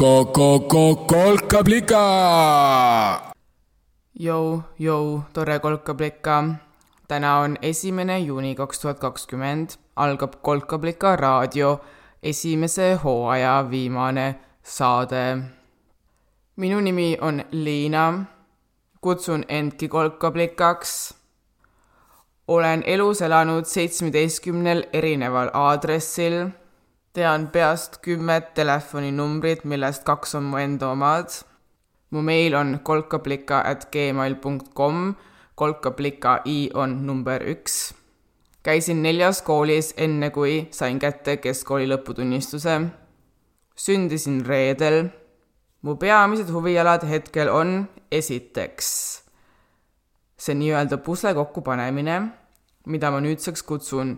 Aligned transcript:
kolkablika. 0.00 2.02
Jou, 4.14 4.62
jou, 4.78 5.22
tore 5.32 5.58
kolkablika. 5.58 6.44
täna 7.08 7.38
on 7.38 7.56
esimene 7.62 8.18
juuni 8.18 8.54
kaks 8.54 8.80
tuhat 8.80 8.98
kakskümmend, 8.98 9.68
algab 9.96 10.32
Kolkablika 10.42 11.16
raadio 11.16 11.80
esimese 12.22 12.94
hooaja 12.94 13.70
viimane 13.70 14.34
saade. 14.62 15.38
minu 16.56 16.80
nimi 16.80 17.18
on 17.20 17.44
Liina, 17.52 18.24
kutsun 19.00 19.44
endki 19.48 19.88
kolkablikaks. 19.88 21.14
olen 22.48 22.82
elus 22.86 23.22
elanud 23.22 23.64
seitsmeteistkümnel 23.64 24.84
erineval 24.92 25.50
aadressil 25.52 26.48
tean 27.12 27.48
peast 27.48 27.98
kümmet 28.04 28.52
telefoninumbrit, 28.54 29.64
millest 29.64 30.04
kaks 30.04 30.34
on 30.38 30.44
mu 30.50 30.58
enda 30.58 30.90
omad. 30.94 31.28
mu 32.10 32.22
meil 32.22 32.54
on 32.54 32.78
kolkablika 32.82 33.60
at 33.70 33.90
gmail 33.92 34.34
punkt 34.42 34.74
kom, 34.74 35.16
kolkablika 35.54 36.40
i 36.44 36.70
on 36.74 37.06
number 37.06 37.40
üks. 37.42 37.94
käisin 38.62 39.02
neljas 39.02 39.42
koolis, 39.42 39.94
enne 39.96 40.30
kui 40.30 40.68
sain 40.70 40.98
kätte 40.98 41.36
keskkooli 41.36 41.86
lõputunnistuse. 41.88 42.80
sündisin 43.76 44.46
reedel. 44.46 45.08
mu 45.82 45.96
peamised 45.96 46.50
huvialad 46.50 47.02
hetkel 47.08 47.48
on 47.48 47.88
esiteks 48.10 49.20
see 50.40 50.54
nii-öelda 50.56 50.96
pusle 51.04 51.34
kokkupanemine, 51.36 52.16
mida 52.86 53.10
ma 53.12 53.20
nüüdseks 53.20 53.62
kutsun 53.68 54.14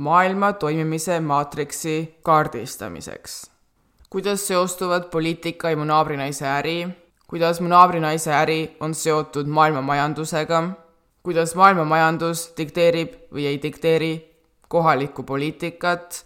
maailma 0.00 0.52
toimimise 0.52 1.20
maatriksi 1.20 2.18
kaardistamiseks. 2.22 3.50
kuidas 4.10 4.48
seostuvad 4.48 5.04
poliitika 5.04 5.70
ja 5.70 5.76
mu 5.76 5.84
naabrinaise 5.84 6.46
äri, 6.48 6.88
kuidas 7.26 7.60
mu 7.60 7.68
naabrinaise 7.68 8.32
äri 8.34 8.76
on 8.80 8.94
seotud 8.94 9.46
maailma 9.46 9.82
majandusega, 9.82 10.62
kuidas 11.22 11.54
maailma 11.54 11.84
majandus 11.84 12.52
dikteerib 12.56 13.12
või 13.32 13.44
ei 13.46 13.58
dikteeri 13.62 14.12
kohalikku 14.68 15.22
poliitikat, 15.22 16.24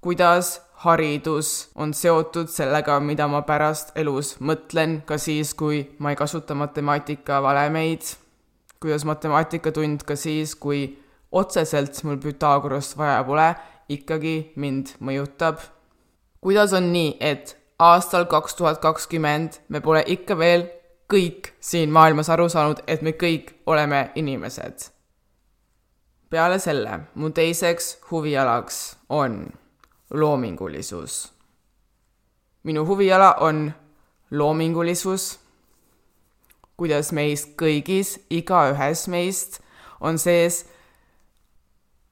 kuidas 0.00 0.62
haridus 0.84 1.70
on 1.74 1.94
seotud 1.94 2.46
sellega, 2.46 3.00
mida 3.00 3.26
ma 3.28 3.42
pärast 3.42 3.90
elus 3.96 4.36
mõtlen, 4.40 5.00
ka 5.02 5.18
siis, 5.18 5.54
kui 5.54 5.82
ma 5.98 6.14
ei 6.14 6.16
kasuta 6.16 6.54
matemaatika 6.54 7.42
valemeid, 7.42 8.06
kuidas 8.80 9.04
matemaatikatund 9.04 10.06
ka 10.06 10.16
siis, 10.16 10.54
kui 10.54 11.05
otseselt 11.36 12.02
mul 12.04 12.16
Pythagorast 12.22 12.96
vaja 12.98 13.22
pole, 13.24 13.50
ikkagi 13.88 14.52
mind 14.56 14.96
mõjutab. 15.00 15.60
kuidas 16.40 16.72
on 16.72 16.92
nii, 16.92 17.16
et 17.20 17.56
aastal 17.78 18.24
kaks 18.24 18.54
tuhat 18.54 18.80
kakskümmend 18.80 19.60
me 19.68 19.80
pole 19.80 20.02
ikka 20.06 20.38
veel 20.38 20.66
kõik 21.12 21.52
siin 21.60 21.90
maailmas 21.92 22.30
aru 22.30 22.48
saanud, 22.48 22.82
et 22.86 23.02
me 23.02 23.12
kõik 23.12 23.52
oleme 23.66 24.10
inimesed? 24.14 24.90
peale 26.30 26.58
selle 26.58 27.00
mu 27.14 27.30
teiseks 27.30 27.98
huvialaks 28.10 28.96
on 29.08 29.46
loomingulisus. 30.10 31.32
minu 32.62 32.86
huviala 32.86 33.34
on 33.40 33.72
loomingulisus, 34.30 35.38
kuidas 36.76 37.12
meist 37.12 37.54
kõigis, 37.56 38.18
igaühes 38.30 39.06
meist 39.08 39.60
on 40.00 40.18
sees 40.18 40.64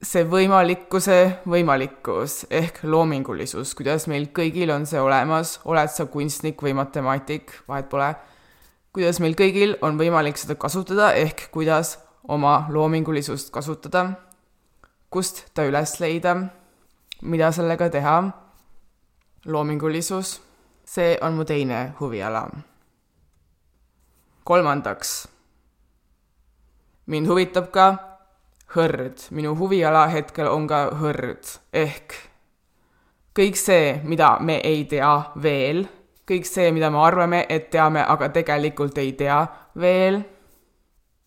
see 0.05 0.25
võimalikkuse 0.29 1.17
võimalikkus 1.49 2.45
ehk 2.53 2.83
loomingulisus, 2.85 3.73
kuidas 3.77 4.07
meil 4.11 4.29
kõigil 4.37 4.73
on 4.75 4.85
see 4.89 5.01
olemas, 5.01 5.59
oled 5.65 5.91
sa 5.93 6.07
kunstnik 6.11 6.61
või 6.63 6.75
matemaatik, 6.77 7.53
vahet 7.69 7.89
pole, 7.93 8.11
kuidas 8.95 9.21
meil 9.25 9.37
kõigil 9.39 9.77
on 9.83 9.99
võimalik 10.01 10.39
seda 10.41 10.59
kasutada, 10.61 11.13
ehk 11.17 11.49
kuidas 11.55 11.97
oma 12.29 12.67
loomingulisust 12.73 13.53
kasutada, 13.55 14.07
kust 15.11 15.47
ta 15.55 15.65
üles 15.69 15.97
leida, 16.01 16.37
mida 17.23 17.51
sellega 17.55 17.89
teha, 17.93 18.17
loomingulisus, 19.49 20.39
see 20.85 21.17
on 21.25 21.39
mu 21.39 21.49
teine 21.49 21.95
huviala. 22.01 22.49
kolmandaks, 24.45 25.29
mind 27.07 27.27
huvitab 27.27 27.71
ka 27.73 28.14
hõrd, 28.73 29.29
minu 29.31 29.55
huviala 29.59 30.07
hetkel 30.13 30.49
on 30.49 30.67
ka 30.71 30.87
hõrd, 30.99 31.59
ehk 31.73 32.17
kõik 33.35 33.59
see, 33.59 34.01
mida 34.07 34.39
me 34.41 34.61
ei 34.65 34.85
tea 34.91 35.13
veel, 35.43 35.85
kõik 36.29 36.47
see, 36.49 36.71
mida 36.73 36.91
me 36.91 37.03
arvame, 37.03 37.45
et 37.49 37.69
teame, 37.71 38.01
aga 38.01 38.31
tegelikult 38.33 38.99
ei 39.03 39.13
tea 39.19 39.43
veel, 39.81 40.23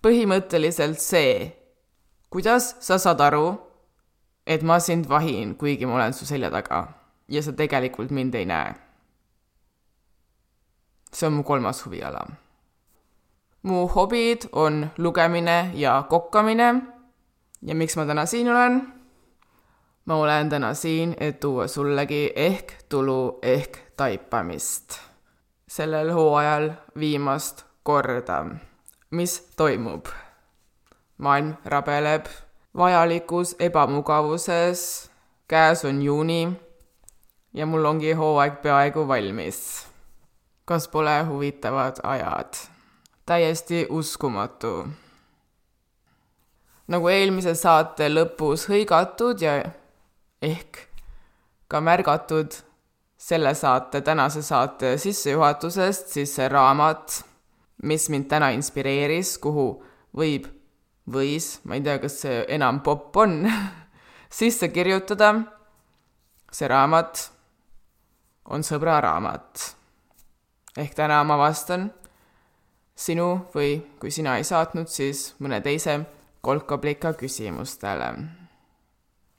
põhimõtteliselt 0.03 0.99
see, 1.03 1.47
kuidas 2.33 2.75
sa 2.83 2.97
saad 3.01 3.21
aru, 3.21 3.47
et 4.47 4.63
ma 4.63 4.79
sind 4.79 5.07
vahin, 5.09 5.55
kuigi 5.59 5.85
ma 5.85 5.99
olen 5.99 6.15
su 6.15 6.25
selja 6.25 6.49
taga 6.51 6.85
ja 7.27 7.43
sa 7.43 7.51
tegelikult 7.51 8.11
mind 8.11 8.35
ei 8.35 8.45
näe. 8.45 8.75
see 11.11 11.27
on 11.27 11.33
mu 11.33 11.43
kolmas 11.43 11.85
huviala. 11.85 12.27
mu 13.63 13.87
hobid 13.87 14.47
on 14.51 14.89
lugemine 14.97 15.71
ja 15.73 16.03
kokkamine 16.09 16.96
ja 17.61 17.75
miks 17.75 17.97
ma 17.97 18.05
täna 18.05 18.25
siin 18.25 18.51
olen? 18.51 18.93
ma 20.05 20.15
olen 20.15 20.49
täna 20.49 20.73
siin, 20.73 21.15
et 21.19 21.39
tuua 21.39 21.67
sullegi 21.67 22.31
ehk 22.35 22.73
tulu 22.89 23.39
ehk 23.41 23.77
taipamist. 23.97 24.99
sellel 25.67 26.13
hooajal 26.13 26.71
viimast 26.99 27.65
korda. 27.83 28.45
mis 29.11 29.53
toimub? 29.57 30.05
maailm 31.17 31.53
rabeleb 31.65 32.25
vajalikus 32.77 33.55
ebamugavuses, 33.59 35.11
käes 35.47 35.85
on 35.85 36.01
juuni 36.01 36.51
ja 37.53 37.65
mul 37.65 37.85
ongi 37.85 38.13
hooaeg 38.13 38.61
peaaegu 38.61 39.07
valmis. 39.07 39.87
kas 40.65 40.87
pole 40.87 41.23
huvitavad 41.23 41.95
ajad? 42.03 42.53
täiesti 43.25 43.87
uskumatu 43.89 44.87
nagu 46.91 47.09
eelmise 47.11 47.55
saate 47.57 48.07
lõpus 48.11 48.67
hõigatud 48.71 49.41
ja 49.43 49.59
ehk 50.41 50.83
ka 51.67 51.81
märgatud 51.83 52.55
selle 53.17 53.53
saate, 53.57 54.01
tänase 54.01 54.41
saate 54.45 54.93
sissejuhatusest, 55.01 56.13
siis 56.13 56.35
see 56.37 56.47
raamat, 56.49 57.23
mis 57.83 58.07
mind 58.13 58.29
täna 58.29 58.51
inspireeris, 58.55 59.35
kuhu 59.41 59.67
võib, 60.17 60.45
võis, 61.11 61.57
ma 61.65 61.77
ei 61.77 61.83
tea, 61.83 61.97
kas 62.03 62.21
see 62.23 62.43
enam 62.55 62.81
popp 62.85 63.17
on 63.17 63.41
sisse 64.39 64.69
kirjutada. 64.69 65.33
see 66.51 66.67
raamat 66.67 67.31
on 68.53 68.63
sõbra 68.63 69.01
raamat. 69.01 69.75
ehk 70.77 70.93
täna 70.95 71.23
ma 71.23 71.37
vastan 71.37 71.89
sinu 72.95 73.49
või 73.53 73.81
kui 73.99 74.11
sina 74.11 74.37
ei 74.37 74.43
saatnud, 74.43 74.87
siis 74.87 75.33
mõne 75.39 75.59
teise 75.61 75.99
kolkablika 76.41 77.13
küsimustele, 77.13 78.09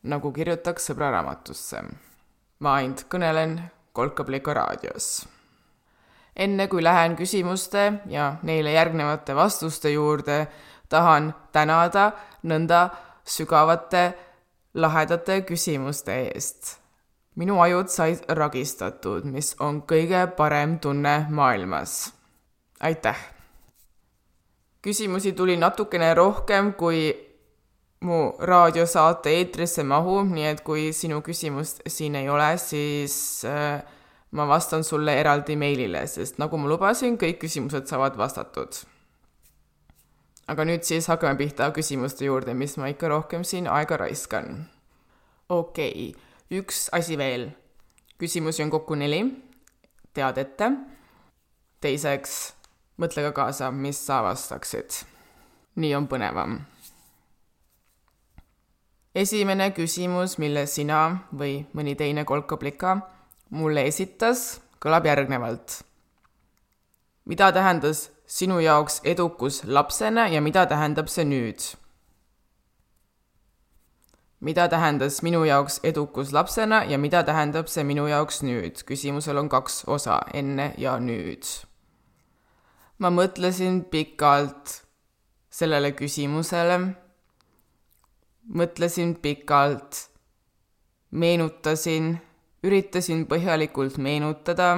nagu 0.02 0.32
kirjutaks 0.32 0.90
sõbra 0.90 1.10
raamatusse. 1.14 1.82
ma 2.58 2.74
ainult 2.74 3.04
kõnelen 3.10 3.60
kolkablika 3.92 4.54
raadios. 4.54 5.28
enne 6.36 6.68
kui 6.68 6.82
lähen 6.82 7.16
küsimuste 7.16 7.92
ja 8.06 8.36
neile 8.42 8.72
järgnevate 8.72 9.34
vastuste 9.34 9.90
juurde, 9.90 10.46
tahan 10.88 11.34
tänada 11.52 12.12
nõnda 12.42 12.90
sügavate 13.24 14.14
lahedate 14.74 15.40
küsimuste 15.42 16.12
eest. 16.34 16.76
minu 17.34 17.60
ajud 17.60 17.88
said 17.88 18.24
ragistatud, 18.28 19.24
mis 19.24 19.56
on 19.60 19.82
kõige 19.82 20.26
parem 20.36 20.78
tunne 20.78 21.26
maailmas. 21.30 22.12
aitäh! 22.80 23.37
Küsimusi 24.82 25.32
tuli 25.32 25.56
natukene 25.56 26.14
rohkem, 26.14 26.72
kui 26.78 27.28
mu 28.06 28.18
raadiosaate 28.38 29.32
eetrisse 29.40 29.82
mahub, 29.82 30.28
nii 30.30 30.46
et 30.52 30.60
kui 30.66 30.90
sinu 30.94 31.20
küsimust 31.26 31.82
siin 31.90 32.14
ei 32.18 32.28
ole, 32.30 32.52
siis 32.62 33.16
äh, 33.48 33.80
ma 34.30 34.46
vastan 34.48 34.84
sulle 34.84 35.16
eraldi 35.18 35.56
meilile, 35.58 36.04
sest 36.06 36.38
nagu 36.38 36.60
ma 36.60 36.70
lubasin, 36.70 37.18
kõik 37.18 37.40
küsimused 37.42 37.90
saavad 37.90 38.18
vastatud. 38.18 38.84
aga 40.48 40.64
nüüd 40.64 40.86
siis 40.86 41.04
hakkame 41.10 41.36
pihta 41.36 41.66
küsimuste 41.76 42.24
juurde, 42.24 42.54
mis 42.54 42.78
ma 42.80 42.88
ikka 42.88 43.08
rohkem 43.08 43.44
siin 43.44 43.66
aega 43.68 43.96
raiskan. 43.96 44.68
okei 45.48 46.14
okay., 46.14 46.60
üks 46.60 46.88
asi 46.92 47.18
veel. 47.18 47.50
küsimusi 48.18 48.62
on 48.62 48.70
kokku 48.70 48.94
neli, 48.94 49.24
tead 50.14 50.38
ette. 50.38 50.70
teiseks 51.80 52.57
mõtle 52.98 53.22
ka 53.28 53.32
kaasa, 53.32 53.70
mis 53.70 54.00
sa 54.06 54.22
vastaksid. 54.22 55.04
nii 55.76 55.94
on 55.94 56.08
põnevam. 56.08 56.60
esimene 59.14 59.70
küsimus, 59.70 60.38
mille 60.38 60.66
sina 60.66 61.18
või 61.32 61.66
mõni 61.74 61.96
teine 61.96 62.24
kolkablika 62.24 63.00
mulle 63.50 63.86
esitas, 63.86 64.60
kõlab 64.80 65.06
järgnevalt. 65.06 65.82
mida 67.24 67.52
tähendas 67.52 68.10
sinu 68.26 68.58
jaoks 68.60 69.00
edukus 69.04 69.64
lapsena 69.64 70.28
ja 70.28 70.40
mida 70.40 70.66
tähendab 70.66 71.08
see 71.08 71.24
nüüd? 71.24 71.76
mida 74.40 74.68
tähendas 74.68 75.22
minu 75.22 75.44
jaoks 75.44 75.80
edukus 75.82 76.32
lapsena 76.32 76.84
ja 76.84 76.98
mida 76.98 77.22
tähendab 77.22 77.68
see 77.68 77.84
minu 77.84 78.06
jaoks 78.06 78.42
nüüd? 78.42 78.84
küsimusel 78.84 79.38
on 79.38 79.48
kaks 79.48 79.84
osa, 79.86 80.20
enne 80.34 80.74
ja 80.78 80.98
nüüd. 80.98 81.67
Ma 82.98 83.10
mõtlesin 83.14 83.82
pikalt 83.90 84.82
sellele 85.50 85.92
küsimusele, 85.96 86.78
mõtlesin 88.54 89.14
pikalt, 89.22 90.08
meenutasin, 91.10 92.16
üritasin 92.64 93.26
põhjalikult 93.30 93.98
meenutada, 94.02 94.70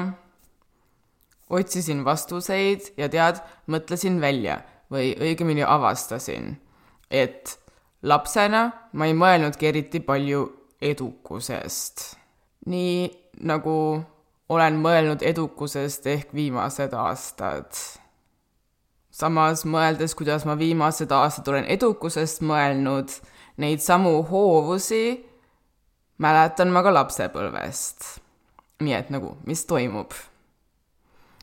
otsisin 1.51 2.05
vastuseid 2.05 2.93
ja 2.97 3.09
tead, 3.09 3.41
mõtlesin 3.67 4.21
välja 4.21 4.61
või 4.91 5.15
õigemini 5.19 5.65
avastasin, 5.67 6.55
et 7.11 7.57
lapsena 8.03 8.71
ma 8.93 9.07
ei 9.07 9.15
mõelnudki 9.15 9.69
eriti 9.71 10.01
palju 10.01 10.47
edukusest. 10.81 12.17
nii 12.67 13.09
nagu 13.41 14.05
olen 14.49 14.77
mõelnud 14.83 15.23
edukusest 15.23 16.07
ehk 16.07 16.35
viimased 16.35 16.93
aastad. 16.93 18.00
Samas 19.21 19.65
mõeldes, 19.69 20.15
kuidas 20.17 20.47
ma 20.49 20.57
viimased 20.59 21.13
aastad 21.13 21.49
olen 21.53 21.69
edukusest 21.71 22.43
mõelnud, 22.47 23.13
neid 23.61 23.83
samu 23.85 24.21
hoovusi 24.31 25.05
mäletan 26.21 26.73
ma 26.73 26.83
ka 26.85 26.93
lapsepõlvest. 26.95 28.21
nii 28.81 28.95
et 28.97 29.11
nagu, 29.13 29.35
mis 29.45 29.65
toimub? 29.69 30.15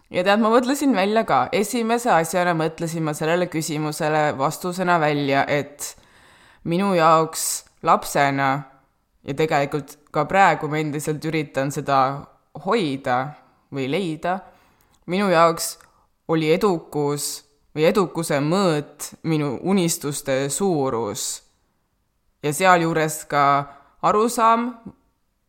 ja 0.10 0.24
tead, 0.24 0.42
ma 0.42 0.52
mõtlesin 0.54 0.96
välja 0.96 1.24
ka, 1.28 1.48
esimese 1.52 2.12
asjana 2.14 2.54
mõtlesin 2.58 3.04
ma 3.04 3.14
sellele 3.18 3.50
küsimusele 3.52 4.38
vastusena 4.38 5.00
välja, 5.00 5.44
et 5.48 5.96
minu 6.64 6.94
jaoks 6.96 7.66
lapsena 7.84 8.50
ja 9.24 9.34
tegelikult 9.34 9.98
ka 10.12 10.26
praegu 10.26 10.70
ma 10.72 10.80
endiselt 10.80 11.26
üritan 11.26 11.72
seda 11.72 12.00
hoida 12.66 13.18
või 13.74 13.90
leida, 13.92 14.40
minu 15.06 15.30
jaoks 15.32 15.76
oli 16.28 16.52
edukus 16.54 17.47
või 17.78 17.86
edukuse 17.92 18.40
mõõt 18.42 19.12
minu 19.30 19.60
unistuste 19.62 20.48
suurus. 20.50 21.44
ja 22.44 22.54
sealjuures 22.54 23.24
ka 23.30 23.44
arusaam, 24.02 24.72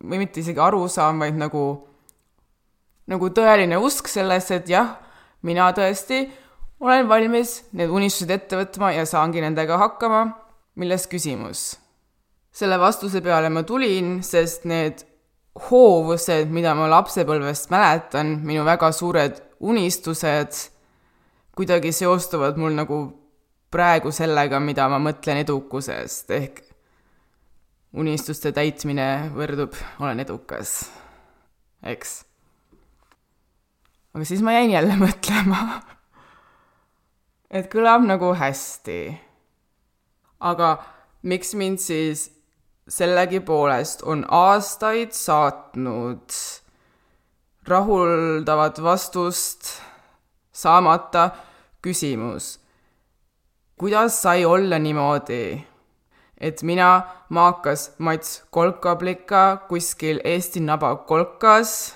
või 0.03 0.23
mitte 0.23 0.41
isegi 0.41 0.59
arusaam, 0.59 1.19
vaid 1.19 1.37
nagu, 1.37 1.63
nagu 3.07 3.29
tõeline 3.29 3.77
usk 3.77 4.07
sellesse, 4.07 4.55
et 4.61 4.69
jah, 4.69 4.95
mina 5.41 5.71
tõesti 5.73 6.23
olen 6.79 7.07
valmis 7.07 7.59
need 7.73 7.89
unistused 7.89 8.31
ette 8.31 8.57
võtma 8.57 8.93
ja 8.95 9.05
saangi 9.05 9.41
nendega 9.41 9.77
hakkama 9.77 10.25
milles 10.75 11.07
küsimus? 11.07 11.77
selle 12.51 12.79
vastuse 12.81 13.21
peale 13.21 13.49
ma 13.53 13.61
tulin, 13.63 14.19
sest 14.25 14.65
need 14.67 15.05
hoovused, 15.69 16.49
mida 16.51 16.73
ma 16.75 16.87
lapsepõlvest 16.91 17.69
mäletan, 17.71 18.39
minu 18.43 18.65
väga 18.67 18.89
suured 18.91 19.37
unistused, 19.59 20.57
kuidagi 21.59 21.91
seostuvad 21.91 22.57
mul 22.59 22.77
nagu 22.77 22.99
praegu 23.69 24.13
sellega, 24.15 24.61
mida 24.63 24.87
ma 24.89 24.97
mõtlen 25.03 25.43
edukusest, 25.43 26.31
ehk 26.31 26.63
unistuste 27.99 28.53
täitmine 28.55 29.29
võrdub, 29.35 29.75
olen 29.99 30.23
edukas, 30.23 30.81
eks. 31.83 32.19
aga 34.15 34.27
siis 34.31 34.43
ma 34.45 34.55
jäin 34.55 34.71
jälle 34.77 34.95
mõtlema, 35.05 35.81
et 37.51 37.67
kõlab 37.73 38.07
nagu 38.07 38.31
hästi 38.39 39.01
aga 40.39 40.77
miks 41.27 41.53
mind 41.53 41.81
siis 41.83 42.29
sellegipoolest 42.89 44.01
on 44.01 44.23
aastaid 44.29 45.11
saatnud 45.13 46.33
rahuldavat 47.67 48.83
vastust 48.83 49.75
saamata 50.51 51.29
küsimus, 51.81 52.59
kuidas 53.79 54.21
sai 54.21 54.45
olla 54.45 54.79
niimoodi, 54.79 55.65
et 56.37 56.63
mina, 56.63 57.01
maakas 57.29 57.93
Mats 57.97 58.43
Kolkablika 58.51 59.65
kuskil 59.69 60.19
Eesti 60.23 60.59
naba 60.63 60.95
kolkas, 61.07 61.95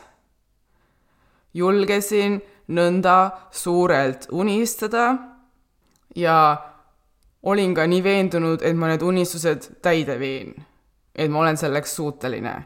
julgesin 1.53 2.41
nõnda 2.68 3.18
suurelt 3.51 4.27
unistada 4.31 5.18
ja 6.15 6.38
olin 7.44 7.75
ka 7.75 7.88
nii 7.88 8.03
veendunud, 8.03 8.63
et 8.63 8.75
ma 8.75 8.91
need 8.91 9.03
unistused 9.03 9.69
täide 9.81 10.19
viin. 10.19 10.53
et 11.15 11.30
ma 11.31 11.39
olen 11.39 11.57
selleks 11.57 11.95
suuteline. 11.95 12.65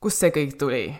kust 0.00 0.18
see 0.18 0.30
kõik 0.30 0.56
tuli? 0.58 0.94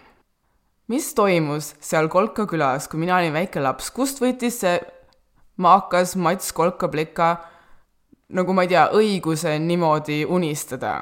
mis 0.89 1.15
toimus 1.15 1.75
seal 1.81 2.09
Kolka 2.09 2.47
külas, 2.47 2.89
kui 2.89 3.01
mina 3.01 3.17
olin 3.17 3.33
väike 3.33 3.61
laps, 3.61 3.91
kust 3.91 4.21
võttis 4.21 4.61
see 4.61 4.79
maakas 5.59 6.17
Mats 6.17 6.53
Kolka-Plika 6.53 7.37
nagu 8.29 8.53
ma 8.53 8.65
ei 8.65 8.73
tea, 8.73 8.89
õiguse 8.93 9.55
niimoodi 9.63 10.25
unistada? 10.25 10.97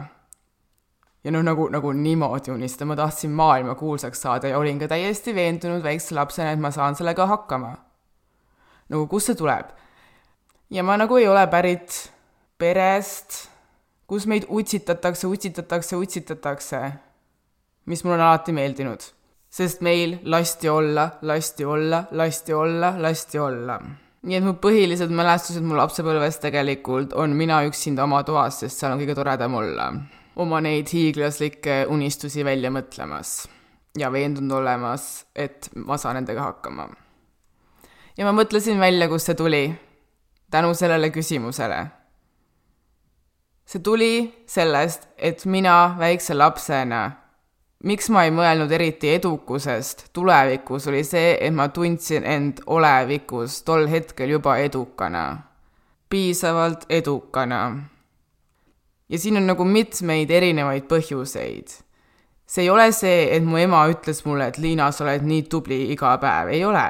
ja 1.27 1.33
noh, 1.35 1.43
nagu, 1.43 1.65
nagu 1.75 1.91
niimoodi 1.91 2.53
unistada, 2.55 2.87
ma 2.87 2.95
tahtsin 2.99 3.33
maailma 3.35 3.75
kuulsaks 3.75 4.21
saada 4.23 4.53
ja 4.53 4.59
olin 4.61 4.79
ka 4.79 4.87
täiesti 4.93 5.35
veendunud 5.35 5.83
väikse 5.83 6.15
lapsena, 6.15 6.53
et 6.55 6.63
ma 6.63 6.71
saan 6.71 6.95
sellega 6.95 7.27
hakkama. 7.27 7.73
nagu 8.89 9.09
kust 9.11 9.33
see 9.33 9.39
tuleb? 9.39 9.73
ja 10.71 10.87
ma 10.87 10.97
nagu 10.97 11.19
ei 11.19 11.27
ole 11.29 11.43
pärit 11.51 11.99
perest, 12.59 13.49
kus 14.07 14.27
meid 14.31 14.47
utsitatakse, 14.49 15.27
utsitatakse, 15.27 15.97
utsitatakse, 15.97 16.81
mis 17.87 18.05
mulle 18.05 18.21
on 18.21 18.27
alati 18.29 18.55
meeldinud. 18.55 19.03
sest 19.51 19.83
meil 19.83 20.21
lasti 20.23 20.69
olla, 20.69 21.11
lasti 21.23 21.65
olla, 21.65 22.05
lasti 22.11 22.55
olla, 22.55 22.95
lasti 23.03 23.39
olla. 23.39 23.81
Nii 24.27 24.41
et 24.41 24.45
mu 24.47 24.57
põhilised 24.59 25.13
mälestused 25.15 25.63
mu 25.63 25.77
lapsepõlvest 25.79 26.43
tegelikult 26.43 27.15
on 27.15 27.37
mina 27.39 27.61
üksinda 27.69 28.05
oma 28.05 28.25
toas, 28.27 28.59
sest 28.63 28.81
seal 28.81 28.97
on 28.97 29.03
kõige 29.03 29.15
toredam 29.19 29.55
olla. 29.55 29.93
oma 30.37 30.61
neid 30.61 30.91
hiiglaslikke 30.93 31.87
unistusi 31.89 32.45
välja 32.45 32.71
mõtlemas 32.71 33.47
ja 33.97 34.11
veendunud 34.13 34.59
olemas, 34.59 35.25
et 35.35 35.71
ma 35.75 35.97
saan 35.97 36.19
nendega 36.19 36.43
hakkama. 36.43 36.89
ja 38.17 38.25
ma 38.27 38.33
mõtlesin 38.33 38.81
välja, 38.81 39.09
kust 39.09 39.31
see 39.31 39.39
tuli 39.39 39.63
tänu 40.51 40.75
sellele 40.75 41.11
küsimusele. 41.11 41.87
see 43.65 43.83
tuli 43.83 44.45
sellest, 44.47 45.09
et 45.19 45.45
mina 45.47 45.97
väikse 45.99 46.35
lapsena, 46.35 47.11
miks 47.87 48.11
ma 48.11 48.27
ei 48.27 48.33
mõelnud 48.35 48.73
eriti 48.73 49.13
edukusest 49.15 50.09
tulevikus, 50.17 50.89
oli 50.91 51.05
see, 51.07 51.37
et 51.41 51.55
ma 51.55 51.69
tundsin 51.71 52.27
end 52.27 52.63
olevikus 52.67 53.61
tol 53.67 53.87
hetkel 53.91 54.35
juba 54.37 54.59
edukana, 54.59 55.27
piisavalt 56.11 56.87
edukana. 56.91 57.63
ja 59.09 59.19
siin 59.19 59.37
on 59.37 59.47
nagu 59.47 59.65
mitmeid 59.65 60.31
erinevaid 60.31 60.89
põhjuseid 60.91 61.83
see 62.47 62.63
ei 62.63 62.71
ole 62.71 62.93
see, 62.93 63.27
et 63.37 63.45
mu 63.45 63.59
ema 63.59 63.83
ütles 63.91 64.23
mulle, 64.25 64.47
et 64.47 64.59
Liina, 64.63 64.91
sa 64.93 65.05
oled 65.05 65.27
nii 65.27 65.45
tubli 65.51 65.81
iga 65.93 66.15
päev, 66.23 66.53
ei 66.55 66.65
ole. 66.65 66.87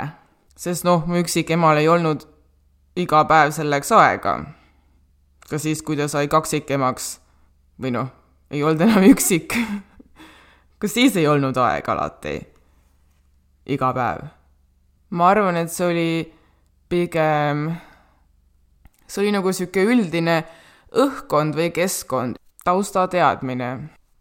sest 0.56 0.84
noh, 0.88 1.04
mu 1.08 1.20
üksikemal 1.20 1.80
ei 1.80 1.88
olnud 1.88 2.24
iga 2.96 3.24
päev 3.28 3.52
selleks 3.56 3.92
aega. 3.92 4.38
ka 5.48 5.58
siis, 5.58 5.82
kui 5.82 5.96
ta 5.96 6.08
sai 6.08 6.28
kaksikemaks 6.28 7.18
või 7.80 7.92
noh, 7.96 8.12
ei 8.50 8.62
olnud 8.62 8.84
enam 8.84 9.08
üksik 9.12 9.56
ka 10.78 10.88
siis 10.88 11.16
ei 11.16 11.26
olnud 11.28 11.56
aega 11.56 11.94
alati, 11.94 12.36
iga 13.66 13.92
päev. 13.96 14.24
ma 15.10 15.28
arvan, 15.30 15.56
et 15.56 15.72
see 15.72 15.86
oli 15.86 16.10
pigem, 16.88 17.68
see 19.06 19.22
oli 19.22 19.34
nagu 19.34 19.52
niisugune 19.52 19.94
üldine 19.94 20.36
õhkkond 20.96 21.56
või 21.56 21.70
keskkond, 21.74 22.40
taustateadmine. 22.64 23.70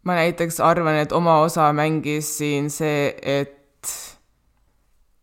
ma 0.06 0.18
näiteks 0.20 0.60
arvan, 0.60 1.02
et 1.02 1.12
oma 1.12 1.40
osa 1.42 1.72
mängis 1.72 2.36
siin 2.38 2.70
see, 2.70 3.12
et 3.22 3.92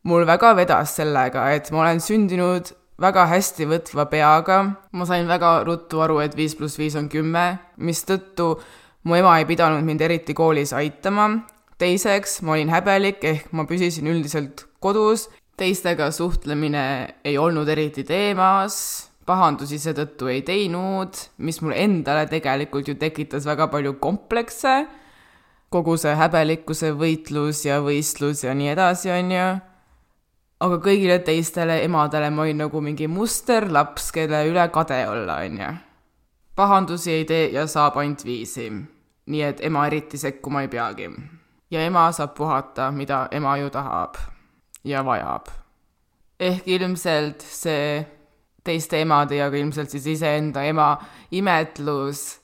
mul 0.03 0.27
väga 0.27 0.53
vedas 0.55 0.95
sellega, 0.99 1.49
et 1.55 1.71
ma 1.71 1.85
olen 1.85 2.01
sündinud 2.03 2.73
väga 3.01 3.25
hästi 3.31 3.67
võtva 3.67 4.05
peaga, 4.11 4.59
ma 4.91 5.05
sain 5.07 5.27
väga 5.27 5.63
ruttu 5.67 6.03
aru, 6.03 6.19
et 6.23 6.35
viis 6.37 6.55
pluss 6.55 6.77
viis 6.77 6.95
on 6.99 7.09
kümme, 7.09 7.57
mistõttu 7.77 8.57
mu 9.03 9.15
ema 9.15 9.37
ei 9.39 9.45
pidanud 9.45 9.83
mind 9.83 10.01
eriti 10.01 10.33
koolis 10.33 10.73
aitama. 10.73 11.29
teiseks, 11.77 12.41
ma 12.41 12.53
olin 12.53 12.69
häbelik, 12.69 13.23
ehk 13.23 13.51
ma 13.51 13.65
püsisin 13.67 14.07
üldiselt 14.07 14.65
kodus, 14.79 15.27
teistega 15.57 16.11
suhtlemine 16.11 16.83
ei 17.25 17.37
olnud 17.37 17.67
eriti 17.67 18.03
teemas, 18.07 18.75
pahandusi 19.25 19.79
seetõttu 19.79 20.29
ei 20.31 20.41
teinud, 20.45 21.17
mis 21.43 21.59
mulle 21.63 21.79
endale 21.83 22.25
tegelikult 22.31 22.87
ju 22.87 22.95
tekitas 22.99 23.47
väga 23.47 23.67
palju 23.71 23.95
komplekse, 24.03 24.83
kogu 25.73 25.95
see 25.97 26.13
häbelikkuse 26.17 26.93
võitlus 26.97 27.63
ja 27.65 27.79
võistlus 27.83 28.43
ja 28.45 28.53
nii 28.57 28.73
edasi, 28.75 29.11
on 29.13 29.31
ju. 29.33 29.45
aga 30.63 30.79
kõigile 30.79 31.19
teistele 31.25 31.81
emadele 31.83 32.29
ma 32.31 32.45
olin 32.45 32.61
nagu 32.63 32.81
mingi 32.81 33.09
musterlaps, 33.11 34.11
kelle 34.15 34.45
üle 34.47 34.67
kade 34.71 35.03
olla, 35.09 35.41
on 35.43 35.59
ju. 35.59 35.71
pahandusi 36.55 37.11
ei 37.11 37.25
tee 37.25 37.47
ja 37.55 37.67
saab 37.67 37.97
ainult 37.97 38.25
viisi. 38.25 38.69
Nii 39.25 39.41
et 39.41 39.63
ema 39.63 39.87
eriti 39.87 40.17
sekkuma 40.17 40.61
ei 40.61 40.67
peagi. 40.67 41.09
ja 41.71 41.85
ema 41.85 42.11
saab 42.11 42.33
puhata, 42.35 42.91
mida 42.91 43.27
ema 43.31 43.57
ju 43.57 43.69
tahab 43.69 44.17
ja 44.83 45.05
vajab. 45.05 45.47
ehk 46.39 46.67
ilmselt 46.67 47.41
see 47.41 48.05
teiste 48.63 49.01
emade 49.01 49.35
ja 49.35 49.49
ka 49.51 49.57
ilmselt 49.57 49.89
siis 49.89 50.05
iseenda 50.07 50.63
ema 50.63 50.97
imetlus 51.31 52.43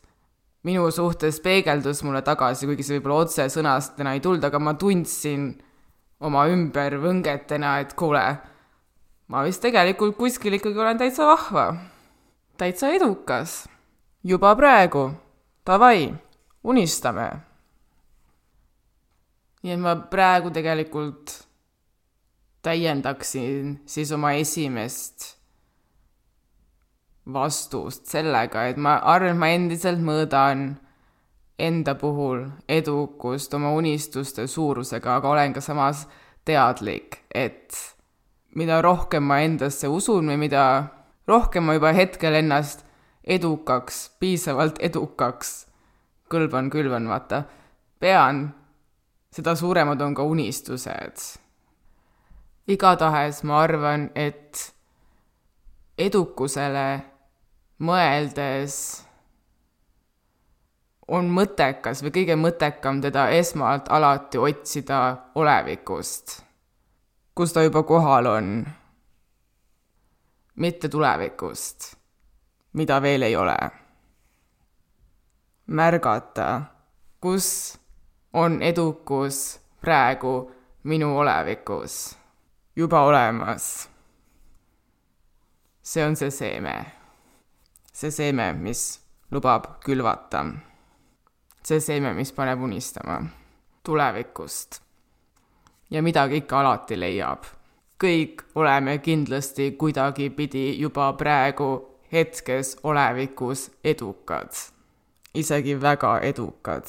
minu 0.63 0.91
suhtes 0.91 1.39
peegeldus 1.39 2.03
mulle 2.03 2.21
tagasi, 2.21 2.67
kuigi 2.67 2.83
see 2.83 2.97
võib-olla 2.97 3.23
otsesõnastena 3.25 4.13
ei 4.15 4.23
tulnud, 4.23 4.43
aga 4.43 4.59
ma 4.59 4.73
tundsin 4.79 5.53
oma 6.19 6.45
ümber 6.51 6.97
võngetena, 6.99 7.77
et 7.83 7.95
kuule, 7.99 8.23
ma 9.31 9.43
vist 9.47 9.63
tegelikult 9.63 10.17
kuskil 10.19 10.57
ikkagi 10.59 10.79
olen 10.79 10.99
täitsa 10.99 11.27
vahva, 11.29 11.69
täitsa 12.59 12.91
edukas. 12.95 13.67
juba 14.23 14.51
praegu, 14.55 15.13
davai, 15.65 16.11
unistame. 16.63 17.29
nii 19.63 19.73
et 19.75 19.79
ma 19.79 19.95
praegu 20.11 20.51
tegelikult 20.55 21.33
täiendaksin 22.63 23.81
siis 23.85 24.11
oma 24.15 24.31
esimest 24.39 25.35
vastust 27.33 28.07
sellega, 28.07 28.65
et 28.67 28.77
ma 28.77 28.95
arvan, 29.03 29.35
et 29.35 29.39
ma 29.39 29.49
endiselt 29.51 29.99
mõõdan 29.99 30.77
enda 31.59 31.95
puhul 31.99 32.45
edukust 32.71 33.53
oma 33.53 33.73
unistuste 33.75 34.47
suurusega, 34.47 35.19
aga 35.19 35.29
olen 35.29 35.53
ka 35.53 35.61
samas 35.61 36.05
teadlik, 36.47 37.19
et 37.35 37.75
mida 38.55 38.81
rohkem 38.81 39.27
ma 39.27 39.41
endasse 39.43 39.87
usun 39.87 40.31
või 40.31 40.39
mida 40.47 40.63
rohkem 41.27 41.67
ma 41.67 41.75
juba 41.75 41.91
hetkel 41.93 42.39
ennast 42.39 42.85
edukaks, 43.23 44.07
piisavalt 44.19 44.79
edukaks 44.81 45.68
kõlban, 46.29 46.69
külvan, 46.69 47.07
vaata, 47.09 47.43
pean, 47.99 48.47
seda 49.33 49.55
suuremad 49.55 50.01
on 50.01 50.15
ka 50.15 50.23
unistused. 50.23 51.39
igatahes 52.69 53.43
ma 53.43 53.63
arvan, 53.63 54.09
et 54.15 54.73
edukusele 55.97 57.01
mõeldes 57.81 58.75
on 61.09 61.29
mõttekas 61.33 62.03
või 62.05 62.13
kõige 62.19 62.37
mõttekam 62.37 63.01
teda 63.01 63.29
esmalt 63.33 63.89
alati 63.89 64.37
otsida 64.37 64.99
olevikust, 65.35 66.41
kus 67.33 67.53
ta 67.53 67.63
juba 67.65 67.83
kohal 67.83 68.29
on, 68.29 68.51
mitte 70.55 70.89
tulevikust, 70.89 71.95
mida 72.73 73.01
veel 73.01 73.25
ei 73.25 73.35
ole. 73.35 73.57
Märgata, 75.69 76.61
kus 77.21 77.79
on 78.33 78.61
edukus 78.61 79.59
praegu 79.81 80.51
minu 80.83 81.17
olevikus 81.17 82.17
juba 82.75 83.01
olemas. 83.01 83.89
see 85.81 86.05
on 86.05 86.15
see 86.15 86.31
seeme 86.31 86.99
see 87.99 88.11
seeme, 88.11 88.53
mis 88.53 88.99
lubab 89.31 89.65
külvata. 89.83 90.45
see 91.63 91.79
seeme, 91.79 92.13
mis 92.13 92.31
paneb 92.31 92.61
unistama 92.63 93.19
tulevikust. 93.83 94.81
ja 95.91 96.01
midagi 96.01 96.37
ikka 96.39 96.59
alati 96.59 96.99
leiab. 96.99 97.43
kõik 98.03 98.43
oleme 98.55 98.97
kindlasti 98.97 99.71
kuidagipidi 99.71 100.79
juba 100.79 101.13
praegu 101.13 101.69
hetkes 102.11 102.77
olevikus 102.83 103.71
edukad. 103.83 104.78
Isegi 105.33 105.81
väga 105.81 106.19
edukad. 106.19 106.85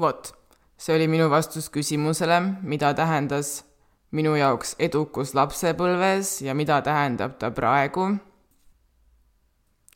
vot, 0.00 0.32
see 0.76 0.96
oli 0.96 1.08
minu 1.08 1.30
vastus 1.30 1.70
küsimusele, 1.70 2.40
mida 2.62 2.94
tähendas 2.94 3.64
minu 4.10 4.36
jaoks 4.38 4.76
edukus 4.78 5.34
lapsepõlves 5.34 6.40
ja 6.42 6.54
mida 6.54 6.80
tähendab 6.82 7.38
ta 7.38 7.50
praegu 7.50 8.16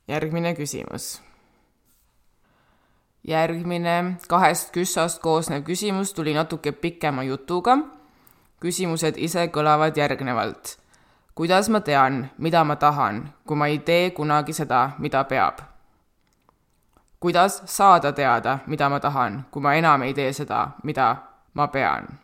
järgmine 0.09 0.55
küsimus. 0.55 1.21
järgmine 3.29 4.17
kahest 4.29 4.73
küssast 4.73 5.21
koosnev 5.21 5.63
küsimus 5.63 6.15
tuli 6.15 6.35
natuke 6.35 6.73
pikema 6.73 7.23
jutuga. 7.23 7.79
küsimused 8.61 9.15
ise 9.17 9.47
kõlavad 9.47 9.97
järgnevalt. 9.97 10.79
kuidas 11.35 11.69
ma 11.69 11.81
tean, 11.81 12.31
mida 12.39 12.65
ma 12.65 12.77
tahan, 12.77 13.33
kui 13.47 13.57
ma 13.57 13.67
ei 13.67 13.79
tee 13.79 14.11
kunagi 14.11 14.53
seda, 14.53 14.91
mida 14.99 15.25
peab? 15.25 15.68
Kuidas 17.21 17.63
saada 17.67 18.13
teada, 18.13 18.59
mida 18.67 18.89
ma 18.89 19.01
tahan, 19.01 19.45
kui 19.51 19.63
ma 19.63 19.75
enam 19.75 20.03
ei 20.07 20.15
tee 20.15 20.33
seda, 20.33 20.69
mida 20.85 21.15
ma 21.55 21.67
pean? 21.73 22.19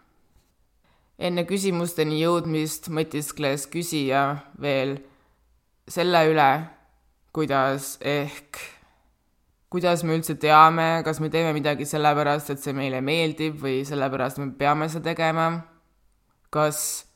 enne 1.19 1.45
küsimusteni 1.47 2.19
jõudmist 2.19 2.89
mõtiskles 2.91 3.69
küsija 3.71 4.25
veel 4.61 4.97
selle 5.87 6.25
üle, 6.27 6.49
kuidas 7.35 7.95
ehk, 8.03 8.59
kuidas 9.71 10.03
me 10.03 10.19
üldse 10.19 10.35
teame, 10.41 11.03
kas 11.07 11.21
me 11.23 11.31
teeme 11.31 11.53
midagi 11.55 11.87
sellepärast, 11.87 12.51
et 12.51 12.63
see 12.63 12.75
meile 12.77 12.99
meeldib 13.05 13.61
või 13.63 13.85
sellepärast 13.87 14.43
me 14.43 14.51
peame 14.59 14.91
seda 14.91 15.13
tegema. 15.13 15.49
kas 16.55 17.07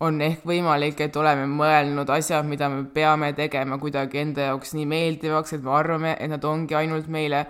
on 0.00 0.20
ehk 0.20 0.44
võimalik, 0.44 1.00
et 1.00 1.16
oleme 1.16 1.46
mõelnud 1.48 2.10
asjad, 2.12 2.44
mida 2.48 2.68
me 2.68 2.84
peame 2.92 3.32
tegema 3.36 3.78
kuidagi 3.80 4.20
enda 4.20 4.50
jaoks 4.50 4.74
nii 4.76 4.86
meeldivaks, 4.90 5.56
et 5.56 5.64
me 5.64 5.72
arvame, 5.72 6.16
et 6.20 6.30
nad 6.30 6.44
ongi 6.44 6.76
ainult 6.76 7.08
meile 7.08 7.46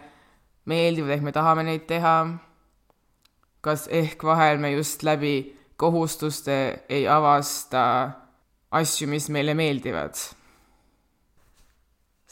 meeldivad, 0.70 1.16
ehk 1.16 1.26
me 1.26 1.34
tahame 1.34 1.66
neid 1.66 1.86
teha. 1.90 2.16
kas 3.66 3.88
ehk 3.90 4.22
vahel 4.22 4.60
me 4.62 4.70
just 4.70 5.02
läbi 5.02 5.56
kohustuste 5.76 6.84
ei 6.88 7.08
avasta 7.10 7.82
asju, 8.70 9.08
mis 9.10 9.26
meile 9.28 9.54
meeldivad 9.58 10.14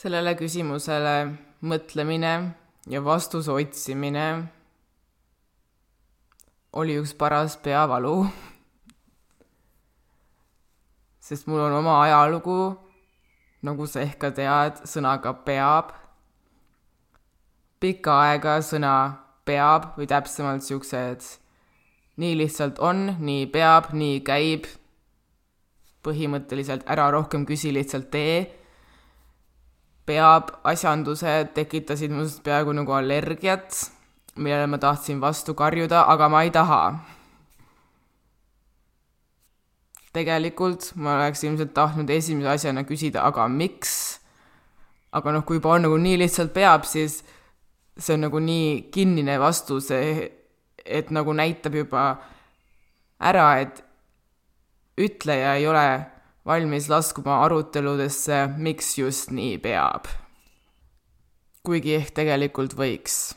sellele 0.04 0.34
küsimusele 0.36 1.14
mõtlemine 1.64 2.32
ja 2.92 3.00
vastuse 3.00 3.48
otsimine 3.54 4.24
oli 6.76 6.98
üks 7.00 7.14
paras 7.16 7.54
peavalu. 7.62 8.26
Sest 11.24 11.48
mul 11.48 11.62
on 11.64 11.78
oma 11.80 12.00
ajalugu, 12.04 12.74
nagu 13.64 13.86
sa 13.88 14.02
ehk 14.04 14.18
ka 14.20 14.30
tead, 14.36 14.82
sõnaga 14.88 15.32
peab. 15.46 15.94
pikka 17.80 18.12
aega 18.26 18.58
sõna 18.64 18.96
peab 19.44 19.96
või 19.96 20.06
täpsemalt 20.08 20.64
siuksed 20.64 21.24
nii 22.16 22.36
lihtsalt 22.38 22.78
on, 22.78 23.16
nii 23.18 23.46
peab, 23.46 23.92
nii 23.92 24.20
käib. 24.26 24.66
põhimõtteliselt 26.04 26.82
ära 26.92 27.06
rohkem 27.10 27.46
küsi, 27.48 27.70
lihtsalt 27.72 28.10
tee 28.12 28.64
peab 30.04 30.50
asjandused 30.68 31.54
tekitasid 31.56 32.12
minust 32.12 32.42
peaaegu 32.44 32.74
nagu 32.76 32.92
allergiat, 32.92 33.72
millele 34.36 34.66
ma 34.68 34.78
tahtsin 34.78 35.20
vastu 35.20 35.54
karjuda, 35.56 36.04
aga 36.12 36.28
ma 36.28 36.42
ei 36.44 36.52
taha. 36.52 36.82
Tegelikult 40.14 40.92
ma 40.96 41.18
oleks 41.18 41.42
ilmselt 41.44 41.74
tahtnud 41.74 42.10
esimese 42.10 42.52
asjana 42.54 42.84
küsida, 42.86 43.24
aga 43.26 43.48
miks? 43.50 44.20
aga 45.14 45.30
noh, 45.34 45.44
kui 45.46 45.60
juba 45.60 45.76
on 45.76 45.84
nagu 45.86 45.98
nii 46.00 46.18
lihtsalt 46.24 46.50
peab, 46.54 46.86
siis 46.90 47.20
see 47.94 48.16
on 48.16 48.24
nagu 48.26 48.40
nii 48.42 48.88
kinnine 48.94 49.36
vastus, 49.38 49.92
et 49.94 51.12
nagu 51.14 51.34
näitab 51.36 51.76
juba 51.78 52.06
ära, 53.22 53.46
et 53.62 53.78
ütleja 54.98 55.54
ei 55.58 55.68
ole 55.70 55.86
valmis 56.46 56.90
laskuma 56.90 57.38
aruteludesse, 57.44 58.44
miks 58.58 58.98
just 58.98 59.30
nii 59.30 59.58
peab. 59.62 60.10
kuigi 61.64 61.94
ehk 61.96 62.10
tegelikult 62.18 62.74
võiks. 62.76 63.34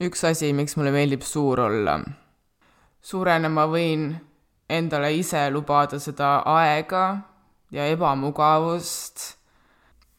üks 0.00 0.24
asi, 0.24 0.52
miks 0.52 0.78
mulle 0.78 0.94
meeldib 0.94 1.26
suur 1.26 1.60
olla. 1.60 1.98
suurena 3.02 3.50
ma 3.50 3.66
võin 3.66 4.12
endale 4.72 5.12
ise 5.16 5.44
lubada 5.52 6.00
seda 6.00 6.40
aega 6.48 7.04
ja 7.72 7.86
ebamugavust, 7.92 9.36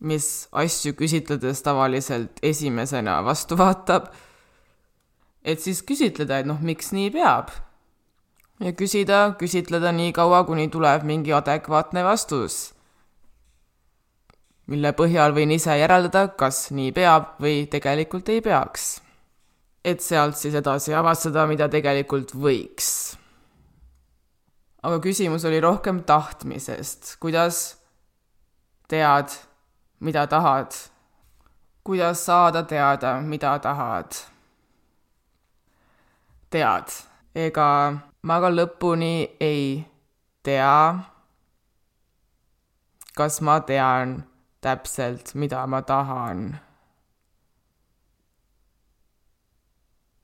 mis 0.03 0.47
asju 0.51 0.93
küsitledes 0.99 1.63
tavaliselt 1.65 2.41
esimesena 2.43 3.21
vastu 3.25 3.57
vaatab. 3.57 4.11
et 5.43 5.59
siis 5.59 5.81
küsitleda, 5.83 6.39
et 6.39 6.47
noh, 6.47 6.59
miks 6.63 6.93
nii 6.95 7.09
peab 7.11 7.51
ja 8.63 8.71
küsida, 8.77 9.33
küsitleda 9.39 9.91
nii 9.91 10.13
kaua, 10.15 10.43
kuni 10.47 10.69
tuleb 10.71 11.03
mingi 11.07 11.33
adekvaatne 11.35 12.03
vastus, 12.05 12.73
mille 14.71 14.93
põhjal 14.95 15.35
võin 15.35 15.51
ise 15.55 15.75
järeldada, 15.79 16.29
kas 16.39 16.69
nii 16.75 16.93
peab 16.95 17.35
või 17.43 17.65
tegelikult 17.71 18.29
ei 18.29 18.41
peaks. 18.41 19.01
et 19.83 19.99
sealt 19.99 20.37
siis 20.39 20.53
edasi 20.55 20.93
avastada, 20.95 21.43
mida 21.47 21.67
tegelikult 21.67 22.31
võiks. 22.31 23.17
Aga 24.83 24.99
küsimus 24.99 25.45
oli 25.47 25.61
rohkem 25.63 26.03
tahtmisest, 26.03 27.15
kuidas 27.19 27.77
tead, 28.91 29.31
mida 29.99 30.27
tahad, 30.27 30.75
kuidas 31.83 32.25
saada 32.25 32.63
teada, 32.63 33.21
mida 33.21 33.59
tahad. 33.59 34.11
tead, 36.53 36.91
ega 37.35 37.69
ma 38.21 38.35
ka 38.43 38.49
lõpuni 38.53 39.15
ei 39.41 39.81
tea, 40.45 40.99
kas 43.17 43.39
ma 43.41 43.55
tean 43.65 44.19
täpselt, 44.61 45.33
mida 45.33 45.63
ma 45.65 45.81
tahan. 45.81 46.43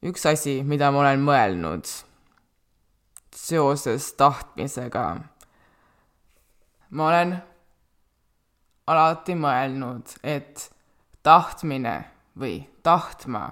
Üks 0.06 0.28
asi, 0.30 0.60
mida 0.64 0.92
ma 0.94 1.02
olen 1.02 1.26
mõelnud 1.26 1.90
seoses 3.50 4.14
tahtmisega. 4.14 5.06
ma 6.90 7.08
olen 7.08 7.38
alati 8.88 9.36
mõelnud, 9.36 10.18
et 10.24 10.70
tahtmine 11.24 11.96
või 12.40 12.62
tahtma 12.84 13.50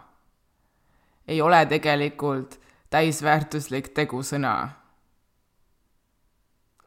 ei 1.27 1.41
ole 1.41 1.65
tegelikult 1.65 2.59
täisväärtuslik 2.89 3.91
tegusõna. 3.93 4.69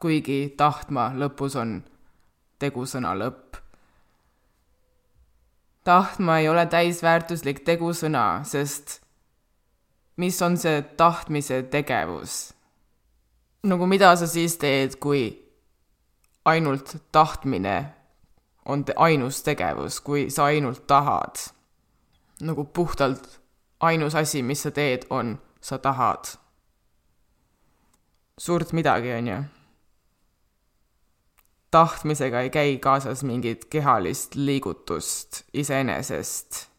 kuigi 0.01 0.55
tahtma 0.57 1.11
lõpus 1.15 1.57
on 1.57 1.83
tegusõna 2.59 3.15
lõpp. 3.15 3.57
tahtma 5.85 6.39
ei 6.39 6.49
ole 6.49 6.67
täisväärtuslik 6.67 7.61
tegusõna, 7.65 8.45
sest 8.45 9.01
mis 10.17 10.43
on 10.43 10.57
see 10.57 10.83
tahtmise 10.83 11.63
tegevus? 11.63 12.60
Nagu 13.63 13.87
mida 13.87 14.17
sa 14.17 14.27
siis 14.27 14.57
teed, 14.57 14.97
kui 15.01 15.31
ainult 16.45 16.97
tahtmine 17.13 17.95
on 18.65 18.85
te 18.85 18.95
ainus 18.97 19.43
tegevus, 19.43 20.01
kui 20.01 20.31
sa 20.31 20.51
ainult 20.51 20.87
tahad? 20.87 21.51
nagu 22.41 22.65
puhtalt 22.65 23.41
ainus 23.81 24.15
asi, 24.15 24.43
mis 24.43 24.63
sa 24.63 24.71
teed, 24.71 25.05
on, 25.11 25.39
sa 25.61 25.79
tahad. 25.79 26.25
suurt 28.39 28.73
midagi, 28.73 29.13
on 29.13 29.29
ju. 29.29 29.43
tahtmisega 31.71 32.41
ei 32.41 32.51
käi 32.51 32.79
kaasas 32.79 33.23
mingit 33.23 33.65
kehalist 33.65 34.35
liigutust 34.35 35.45
iseenesest 35.53 36.70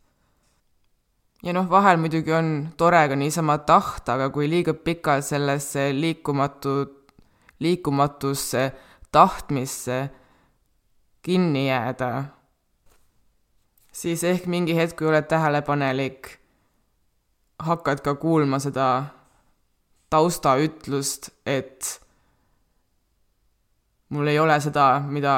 ja 1.44 1.54
noh, 1.54 1.70
vahel 1.70 1.98
muidugi 1.98 2.34
on 2.34 2.50
tore 2.78 3.02
ka 3.10 3.16
niisama 3.18 3.58
tahta, 3.66 4.14
aga 4.14 4.30
kui 4.34 4.50
liiga 4.50 4.74
pikalt 4.74 5.26
sellesse 5.26 5.90
liikumatu, 5.94 6.76
liikumatusse 7.60 8.72
tahtmisse 9.12 10.10
kinni 11.22 11.68
jääda, 11.68 12.12
siis 13.92 14.24
ehk 14.24 14.46
mingi 14.46 14.76
hetk, 14.78 14.98
kui 14.98 15.10
oled 15.10 15.28
tähelepanelik, 15.30 16.38
hakkad 17.62 18.02
ka 18.06 18.16
kuulma 18.16 18.60
seda 18.60 18.88
taustaütlust, 20.10 21.30
et 21.46 21.98
mul 24.10 24.28
ei 24.28 24.40
ole 24.40 24.60
seda, 24.62 25.00
mida 25.08 25.36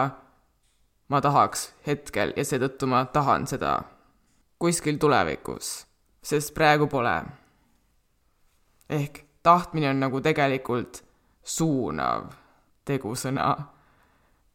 ma 1.08 1.22
tahaks 1.22 1.74
hetkel 1.88 2.32
ja 2.36 2.46
seetõttu 2.48 2.88
ma 2.90 3.04
tahan 3.06 3.48
seda 3.48 3.76
kuskil 4.64 4.98
tulevikus 4.98 5.84
sest 6.24 6.54
praegu 6.54 6.88
pole. 6.88 7.24
ehk 8.90 9.26
tahtmine 9.44 9.90
on 9.90 10.00
nagu 10.00 10.22
tegelikult 10.22 11.04
suunav 11.44 12.32
tegusõna 12.86 13.48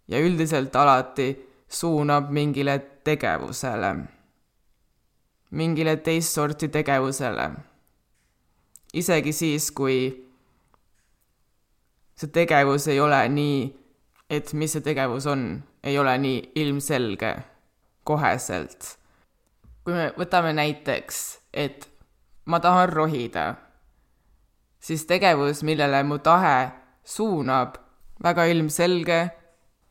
ja 0.08 0.20
üldiselt 0.20 0.76
alati 0.76 1.28
suunab 1.68 2.30
mingile 2.32 2.78
tegevusele, 3.04 3.94
mingile 5.50 5.96
teist 5.96 6.32
sorti 6.34 6.68
tegevusele. 6.68 7.50
isegi 8.92 9.32
siis, 9.32 9.70
kui 9.70 10.28
see 12.16 12.30
tegevus 12.32 12.88
ei 12.88 13.00
ole 13.00 13.20
nii, 13.28 13.58
et 14.30 14.52
mis 14.52 14.72
see 14.72 14.84
tegevus 14.84 15.26
on, 15.26 15.62
ei 15.84 15.98
ole 15.98 16.16
nii 16.18 16.52
ilmselge 16.54 17.34
koheselt. 18.04 18.96
kui 19.84 19.92
me 19.92 20.08
võtame 20.16 20.52
näiteks 20.56 21.20
et 21.58 21.88
ma 22.46 22.60
tahan 22.62 22.92
rohida, 22.92 23.54
siis 24.80 25.04
tegevus, 25.10 25.64
millele 25.66 26.02
mu 26.06 26.18
tahe 26.22 26.70
suunab, 27.04 27.76
väga 28.22 28.46
ilmselge, 28.52 29.20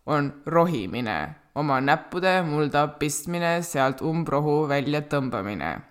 on 0.07 0.31
rohimine, 0.45 1.35
oma 1.55 1.81
näppude 1.83 2.41
mulda 2.47 2.87
pistmine, 2.99 3.59
sealt 3.61 4.01
umbrohu 4.01 4.67
välja 4.69 5.01
tõmbamine. 5.01 5.81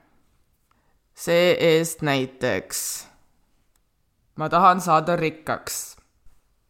see-eest 1.16 2.02
näiteks. 2.02 2.80
ma 4.36 4.48
tahan 4.48 4.80
saada 4.80 5.16
rikkaks. 5.16 5.96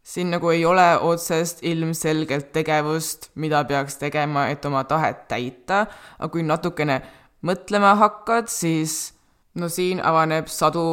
siin 0.02 0.30
nagu 0.30 0.50
ei 0.50 0.64
ole 0.64 0.98
otsest 0.98 1.62
ilmselgelt 1.62 2.52
tegevust, 2.52 3.30
mida 3.34 3.64
peaks 3.64 3.96
tegema, 3.96 4.48
et 4.48 4.64
oma 4.64 4.84
tahet 4.84 5.28
täita, 5.28 5.86
aga 6.18 6.28
kui 6.28 6.42
natukene 6.42 7.02
mõtlema 7.42 7.94
hakkad, 7.96 8.48
siis 8.48 9.14
no 9.54 9.68
siin 9.68 10.00
avaneb 10.04 10.48
sadu 10.48 10.86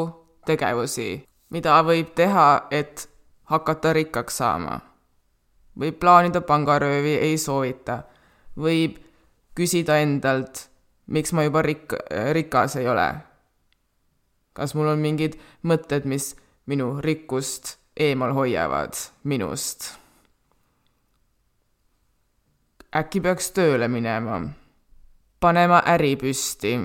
tegevusi, 0.46 1.24
mida 1.50 1.80
võib 1.86 2.14
teha, 2.16 2.68
et 2.72 3.08
hakata 3.52 3.94
rikkaks 3.94 4.38
saama. 4.38 4.80
võib 5.80 6.00
plaanida 6.00 6.42
pangaröövi, 6.42 7.16
ei 7.18 7.38
soovita. 7.38 8.04
võib 8.58 8.98
küsida 9.56 9.98
endalt, 9.98 10.70
miks 11.08 11.34
ma 11.34 11.44
juba 11.44 11.62
rik-, 11.62 11.98
rikas 12.34 12.76
ei 12.76 12.88
ole. 12.88 13.14
kas 14.54 14.76
mul 14.76 14.88
on 14.88 15.00
mingid 15.00 15.40
mõtted, 15.64 16.06
mis 16.06 16.36
minu 16.66 17.02
rikkust 17.02 17.78
eemal 17.98 18.34
hoiavad 18.34 18.94
minust? 19.24 19.98
äkki 22.96 23.22
peaks 23.22 23.52
tööle 23.52 23.88
minema 23.88 24.42
panema 25.44 25.82
äri 25.92 26.16
püsti, 26.16 26.78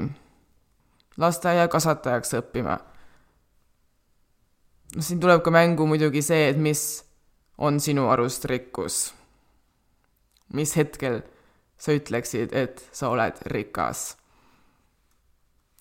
lasteaiakasvatajaks 1.16 2.34
õppima. 2.40 2.78
no 4.96 5.02
siin 5.04 5.20
tuleb 5.22 5.44
ka 5.46 5.52
mängu 5.54 5.86
muidugi 5.86 6.22
see, 6.26 6.48
et 6.50 6.58
mis 6.58 6.82
on 7.58 7.78
sinu 7.80 8.08
arust 8.10 8.44
rikkus. 8.50 9.14
mis 10.52 10.74
hetkel 10.76 11.20
sa 11.78 11.94
ütleksid, 11.94 12.50
et 12.52 12.82
sa 12.92 13.12
oled 13.14 13.38
rikas? 13.46 14.16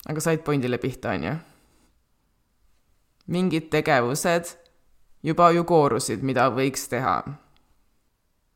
aga 0.05 0.21
said 0.21 0.45
pointile 0.45 0.77
pihta, 0.77 1.17
on 1.17 1.23
ju? 1.23 1.35
mingid 3.27 3.71
tegevused 3.73 4.53
juba 5.23 5.49
ju 5.51 5.65
koorusid, 5.65 6.21
mida 6.21 6.51
võiks 6.53 6.85
teha 6.93 7.23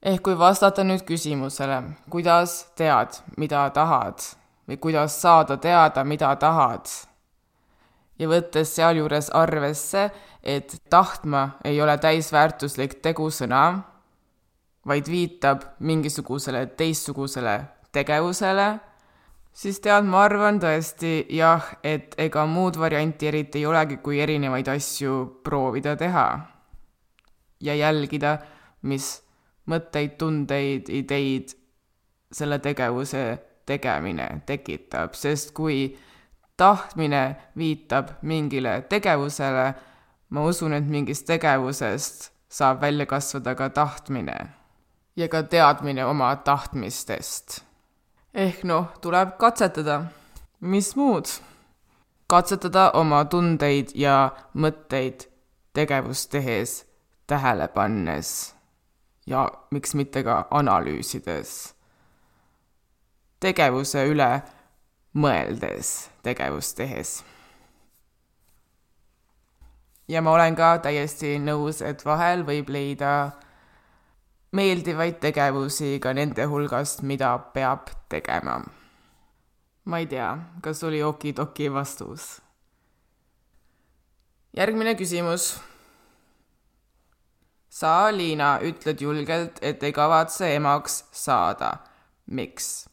ehk 0.01 0.23
kui 0.25 0.37
vastata 0.37 0.83
nüüd 0.83 1.05
küsimusele, 1.05 1.81
kuidas 2.09 2.65
tead, 2.75 3.21
mida 3.37 3.69
tahad? 3.73 4.21
või 4.67 4.77
kuidas 4.77 5.17
saada 5.19 5.57
teada, 5.57 6.03
mida 6.07 6.29
tahad, 6.39 6.87
ja 8.19 8.27
võttes 8.29 8.69
sealjuures 8.77 9.31
arvesse, 9.35 10.05
et 10.43 10.75
tahtma 10.89 11.57
ei 11.67 11.81
ole 11.81 11.97
täisväärtuslik 11.97 13.01
tegusõna, 13.03 13.63
vaid 14.87 15.09
viitab 15.09 15.65
mingisugusele 15.79 16.65
teistsugusele 16.77 17.57
tegevusele, 17.91 18.67
siis 19.53 19.81
tead, 19.83 20.07
ma 20.07 20.23
arvan 20.29 20.61
tõesti 20.61 21.25
jah, 21.35 21.73
et 21.83 22.15
ega 22.21 22.45
muud 22.47 22.79
varianti 22.79 23.27
eriti 23.27 23.59
ei 23.59 23.67
olegi, 23.67 23.99
kui 23.99 24.21
erinevaid 24.23 24.71
asju 24.71 25.17
proovida 25.43 25.97
teha 25.99 26.27
ja 27.61 27.75
jälgida, 27.75 28.37
mis 28.87 29.17
mõtteid, 29.71 30.17
tundeid, 30.19 30.89
ideid 30.89 31.55
selle 32.31 32.59
tegevuse 32.59 33.23
tegemine 33.65 34.27
tekitab, 34.45 35.15
sest 35.15 35.53
kui 35.55 35.97
tahtmine 36.57 37.35
viitab 37.57 38.15
mingile 38.21 38.81
tegevusele, 38.89 39.67
ma 40.29 40.45
usun, 40.47 40.73
et 40.77 40.87
mingist 40.87 41.27
tegevusest 41.29 42.31
saab 42.51 42.81
välja 42.81 43.05
kasvada 43.05 43.55
ka 43.55 43.69
tahtmine 43.69 44.37
ja 45.15 45.27
ka 45.27 45.43
teadmine 45.43 46.05
oma 46.05 46.35
tahtmistest. 46.35 47.63
ehk 48.33 48.63
noh, 48.63 48.87
tuleb 49.01 49.37
katsetada. 49.37 50.05
mis 50.59 50.95
muud? 50.95 51.27
katsetada 52.27 52.91
oma 52.91 53.25
tundeid 53.25 53.91
ja 53.95 54.31
mõtteid 54.55 55.27
tegevust 55.73 56.31
tehes 56.31 56.85
tähele 57.27 57.67
pannes 57.67 58.60
ja 59.31 59.47
miks 59.71 59.95
mitte 59.95 60.23
ka 60.27 60.43
analüüsides, 60.51 61.73
tegevuse 63.39 64.05
üle 64.11 64.31
mõeldes 65.15 65.95
tegevust 66.23 66.77
tehes 66.77 67.21
ja 70.11 70.21
ma 70.21 70.33
olen 70.35 70.55
ka 70.55 70.75
täiesti 70.83 71.37
nõus, 71.39 71.79
et 71.85 72.03
vahel 72.05 72.43
võib 72.47 72.69
leida 72.73 73.31
meeldivaid 74.55 75.21
tegevusi 75.23 75.95
ka 76.03 76.11
nende 76.13 76.45
hulgast, 76.51 77.03
mida 77.07 77.37
peab 77.55 77.91
tegema. 78.11 78.61
ma 79.85 79.97
ei 79.99 80.05
tea, 80.05 80.37
kas 80.61 80.83
oli 80.83 81.03
okidoki 81.03 81.71
vastus. 81.73 82.41
järgmine 84.57 84.95
küsimus. 84.95 85.59
Sa, 87.81 87.93
Liina, 88.13 88.57
ütled 88.65 89.01
julgelt, 89.01 89.59
et 89.61 89.83
ei 89.83 89.93
kavatse 89.93 90.53
emaks 90.55 91.03
saada. 91.11 91.77
miks? 92.25 92.87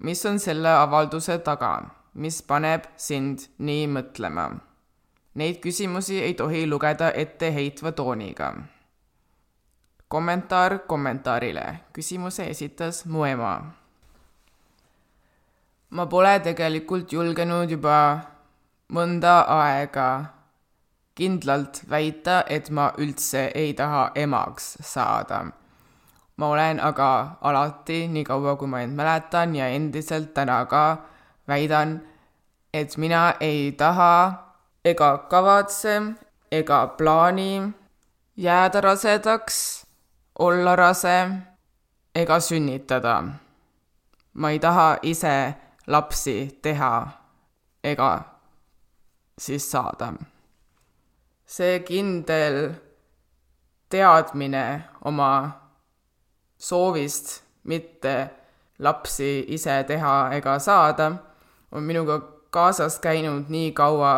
mis 0.00 0.24
on 0.26 0.38
selle 0.38 0.72
avalduse 0.72 1.38
taga, 1.38 1.74
mis 2.14 2.42
paneb 2.42 2.88
sind 2.96 3.46
nii 3.58 3.86
mõtlema? 3.98 4.48
Neid 5.38 5.60
küsimusi 5.62 6.18
ei 6.22 6.34
tohi 6.34 6.66
lugeda 6.66 7.12
etteheitva 7.14 7.92
tooniga 7.92 8.52
kommentaar 10.08 10.78
kommentaarile. 10.78 11.80
küsimuse 11.92 12.48
esitas 12.50 13.06
mu 13.06 13.24
ema. 13.24 13.62
ma 15.90 16.06
pole 16.06 16.40
tegelikult 16.40 17.12
julgenud 17.12 17.70
juba 17.70 18.20
mõnda 18.92 19.34
aega 19.48 20.08
kindlalt 21.18 21.82
väita, 21.90 22.42
et 22.46 22.70
ma 22.70 22.92
üldse 22.98 23.48
ei 23.54 23.72
taha 23.74 24.10
emaks 24.14 24.76
saada. 24.80 25.46
ma 26.36 26.46
olen 26.46 26.80
aga 26.80 27.38
alati, 27.40 28.06
nii 28.08 28.24
kaua 28.24 28.56
kui 28.56 28.68
ma 28.70 28.80
end 28.80 28.94
mäletan 28.94 29.56
ja 29.56 29.66
endiselt 29.68 30.34
täna 30.34 30.64
ka 30.70 30.84
väidan, 31.48 32.00
et 32.72 32.96
mina 32.96 33.34
ei 33.40 33.72
taha 33.72 34.14
ega 34.84 35.10
kavatse 35.30 35.94
ega 36.52 36.86
plaani 36.86 37.72
jääda 38.36 38.80
rasedaks 38.80 39.86
olla 40.38 40.76
rase 40.76 41.28
ega 42.14 42.40
sünnitada. 42.40 43.24
ma 44.34 44.50
ei 44.50 44.58
taha 44.58 44.96
ise 45.02 45.54
lapsi 45.86 46.58
teha 46.62 47.08
ega 47.84 48.22
siis 49.38 49.70
saada. 49.70 50.12
See 51.48 51.80
kindel 51.88 52.58
teadmine 53.88 54.64
oma 55.08 55.30
soovist 56.58 57.38
mitte 57.64 58.16
lapsi 58.84 59.30
ise 59.56 59.78
teha 59.88 60.16
ega 60.36 60.58
saada 60.58 61.08
on 61.72 61.82
minuga 61.82 62.18
kaasas 62.50 62.98
käinud 63.00 63.48
nii 63.48 63.72
kaua, 63.72 64.12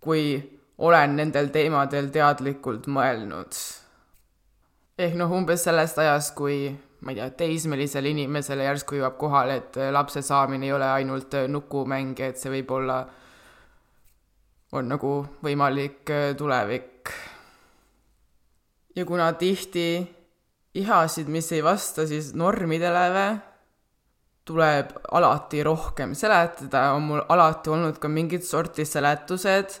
kui 0.00 0.58
olen 0.78 1.16
nendel 1.16 1.50
teemadel 1.52 2.08
teadlikult 2.14 2.86
mõelnud. 2.86 3.56
Ehk 5.00 5.16
noh, 5.18 5.32
umbes 5.32 5.64
sellest 5.66 5.98
ajast, 5.98 6.34
kui 6.38 6.68
ma 7.00 7.12
ei 7.12 7.18
tea, 7.18 7.30
teismelisele 7.42 8.12
inimesele 8.12 8.66
järsku 8.68 8.98
jõuab 8.98 9.16
kohale, 9.20 9.56
et 9.62 9.78
äh, 9.80 9.90
lapse 9.92 10.22
saamine 10.22 10.68
ei 10.68 10.74
ole 10.76 10.88
ainult 10.88 11.34
äh, 11.34 11.48
nukumäng, 11.48 12.18
et 12.20 12.38
see 12.38 12.52
võib 12.52 12.74
olla, 12.76 13.00
on 14.72 14.88
nagu 14.90 15.12
võimalik 15.42 16.10
äh, 16.10 16.30
tulevik. 16.36 17.10
ja 18.96 19.04
kuna 19.04 19.32
tihti 19.32 20.02
ihasid, 20.74 21.28
mis 21.28 21.52
ei 21.52 21.64
vasta 21.64 22.06
siis 22.06 22.34
normidele, 22.34 23.24
tuleb 24.44 24.94
alati 25.12 25.62
rohkem 25.62 26.14
seletada, 26.14 26.92
on 26.94 27.02
mul 27.02 27.24
alati 27.28 27.70
olnud 27.70 27.98
ka 27.98 28.08
mingit 28.08 28.44
sorti 28.44 28.84
seletused 28.84 29.80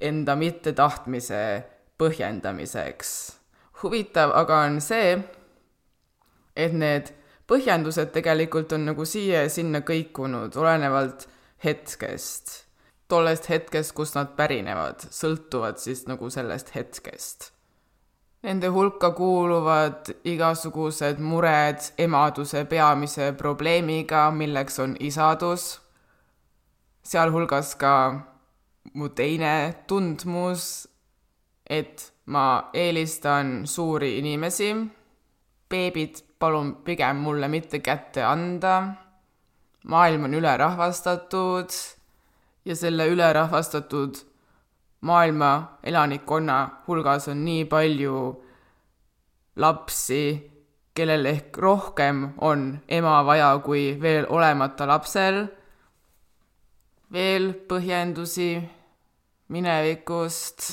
enda 0.00 0.36
mittetahtmise 0.36 1.42
põhjendamiseks 2.00 3.40
huvitav 3.82 4.32
aga 4.36 4.64
on 4.68 4.80
see, 4.84 5.14
et 6.56 6.74
need 6.76 7.12
põhjendused 7.50 8.12
tegelikult 8.14 8.72
on 8.76 8.88
nagu 8.90 9.06
siia 9.08 9.44
ja 9.44 9.52
sinna 9.52 9.82
kõikunud, 9.86 10.56
olenevalt 10.60 11.26
hetkest. 11.64 12.69
Tollest 13.10 13.48
hetkest, 13.50 13.94
kust 13.96 14.16
nad 14.16 14.36
pärinevad, 14.38 15.08
sõltuvad 15.12 15.80
siis 15.82 16.06
nagu 16.08 16.30
sellest 16.30 16.74
hetkest. 16.74 17.50
Nende 18.40 18.70
hulka 18.72 19.10
kuuluvad 19.12 20.08
igasugused 20.24 21.18
mured 21.20 21.90
emaduse 22.00 22.64
peamise 22.64 23.34
probleemiga, 23.36 24.30
milleks 24.32 24.80
on 24.80 24.94
isadus, 24.96 25.74
sealhulgas 27.04 27.74
ka 27.76 27.92
mu 28.94 29.10
teine 29.12 29.84
tundmus, 29.86 30.88
et 31.68 32.08
ma 32.32 32.70
eelistan 32.72 33.66
suuri 33.68 34.16
inimesi, 34.22 34.72
beebid 35.70 36.24
palun 36.40 36.74
pigem 36.84 37.20
mulle 37.20 37.48
mitte 37.52 37.82
kätte 37.84 38.24
anda, 38.24 38.80
maailm 39.84 40.24
on 40.24 40.34
ülerahvastatud 40.40 41.76
ja 42.70 42.76
selle 42.78 43.08
ülerahvastatud 43.10 44.20
maailma 45.00 45.78
elanikkonna 45.82 46.58
hulgas 46.86 47.26
on 47.28 47.44
nii 47.44 47.64
palju 47.70 48.18
lapsi, 49.58 50.22
kellel 50.94 51.26
ehk 51.26 51.58
rohkem 51.58 52.28
on 52.38 52.68
ema 52.88 53.16
vaja 53.26 53.50
kui 53.64 53.96
veel 54.02 54.28
olemata 54.30 54.86
lapsel, 54.86 55.42
veel 57.12 57.50
põhjendusi 57.70 58.52
minevikust 59.50 60.70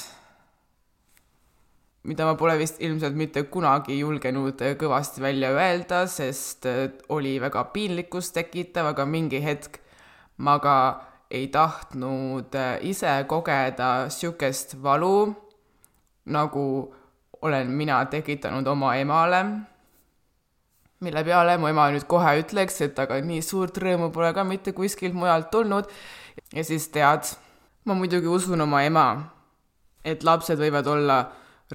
mida 2.08 2.24
ma 2.30 2.38
pole 2.40 2.56
vist 2.62 2.78
ilmselt 2.80 3.18
mitte 3.20 3.42
kunagi 3.52 3.98
julgenud 4.00 4.62
kõvasti 4.80 5.24
välja 5.24 5.50
öelda, 5.52 6.06
sest 6.08 6.70
oli 7.12 7.36
väga 7.42 7.66
piinlikkust 7.74 8.38
tekitav, 8.38 8.94
aga 8.94 9.04
mingi 9.10 9.42
hetk 9.44 9.82
ma 10.38 10.56
ka 10.64 10.78
ei 11.32 11.48
tahtnud 11.48 12.56
äh, 12.56 12.78
ise 12.82 13.26
kogeda 13.28 14.08
niisugust 14.08 14.78
valu, 14.84 15.34
nagu 16.26 16.68
olen 17.42 17.72
mina 17.72 18.06
tekitanud 18.06 18.68
oma 18.68 18.96
emale. 18.96 19.46
mille 21.00 21.24
peale 21.24 21.58
mu 21.58 21.68
ema 21.68 21.92
nüüd 21.94 22.08
kohe 22.10 22.40
ütleks, 22.42 22.82
et 22.82 23.00
aga 23.00 23.20
nii 23.22 23.42
suurt 23.46 23.78
rõõmu 23.78 24.10
pole 24.12 24.32
ka 24.34 24.44
mitte 24.44 24.74
kuskilt 24.74 25.14
mujalt 25.14 25.52
tulnud. 25.52 25.86
ja 26.54 26.64
siis 26.64 26.88
tead, 26.90 27.28
ma 27.86 27.94
muidugi 27.94 28.28
usun 28.28 28.62
oma 28.62 28.84
ema, 28.84 29.08
et 30.04 30.24
lapsed 30.24 30.60
võivad 30.60 30.88
olla 30.88 31.20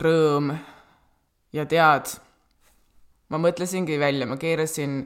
rõõm 0.00 0.56
ja 1.52 1.66
tead, 1.68 2.16
ma 3.28 3.38
mõtlesingi 3.38 3.98
välja, 4.00 4.26
ma 4.26 4.36
keerasin 4.36 5.02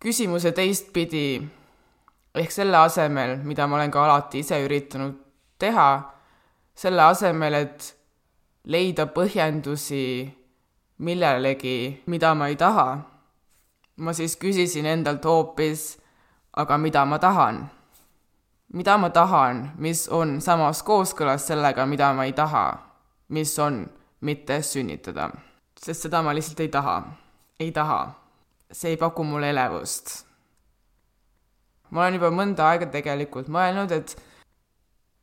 küsimuse 0.00 0.52
teistpidi, 0.56 1.42
ehk 2.34 2.52
selle 2.52 2.76
asemel, 2.76 3.38
mida 3.44 3.66
ma 3.66 3.76
olen 3.76 3.90
ka 3.90 4.04
alati 4.04 4.42
ise 4.44 4.60
üritanud 4.64 5.16
teha, 5.58 5.88
selle 6.74 7.02
asemel, 7.02 7.54
et 7.54 7.88
leida 8.64 9.06
põhjendusi 9.06 10.04
millelegi, 10.98 12.02
mida 12.06 12.34
ma 12.34 12.48
ei 12.48 12.56
taha, 12.56 12.88
ma 13.96 14.12
siis 14.12 14.36
küsisin 14.36 14.86
endalt 14.86 15.24
hoopis, 15.24 15.96
aga 16.56 16.78
mida 16.78 17.04
ma 17.04 17.18
tahan? 17.18 17.68
mida 18.72 18.94
ma 18.98 19.08
tahan, 19.10 19.72
mis 19.82 20.06
on 20.08 20.38
samas 20.40 20.84
kooskõlas 20.86 21.48
sellega, 21.50 21.86
mida 21.90 22.12
ma 22.14 22.28
ei 22.28 22.32
taha 22.32 22.90
mis 23.30 23.58
on 23.58 23.90
mitte 24.20 24.62
sünnitada. 24.62 25.30
sest 25.80 26.02
seda 26.02 26.22
ma 26.22 26.34
lihtsalt 26.34 26.60
ei 26.60 26.68
taha. 26.68 27.02
ei 27.60 27.72
taha. 27.72 28.14
see 28.72 28.90
ei 28.90 28.96
paku 28.96 29.24
mulle 29.24 29.50
elevust. 29.50 30.26
Ma 31.90 32.04
olen 32.04 32.18
juba 32.18 32.30
mõnda 32.34 32.66
aega 32.70 32.88
tegelikult 32.92 33.50
mõelnud, 33.52 33.92
et 33.94 34.14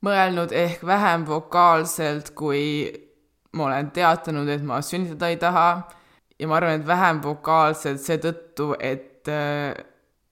mõelnud 0.06 0.54
ehk 0.56 0.86
vähem 0.86 1.26
vokaalselt, 1.28 2.34
kui 2.38 2.64
ma 3.58 3.70
olen 3.70 3.92
teatanud, 3.96 4.50
et 4.50 4.64
ma 4.64 4.82
sünnitada 4.86 5.32
ei 5.32 5.40
taha 5.42 5.70
ja 6.40 6.50
ma 6.50 6.60
arvan, 6.60 6.82
et 6.82 6.88
vähem 6.88 7.22
vokaalselt 7.24 8.04
seetõttu, 8.04 8.74
et 8.80 9.30
äh, 9.32 9.74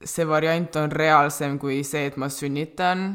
see 0.04 0.28
variant 0.28 0.76
on 0.76 0.92
reaalsem 0.92 1.58
kui 1.58 1.82
see, 1.84 2.06
et 2.10 2.16
ma 2.16 2.28
sünnitan. 2.28 3.08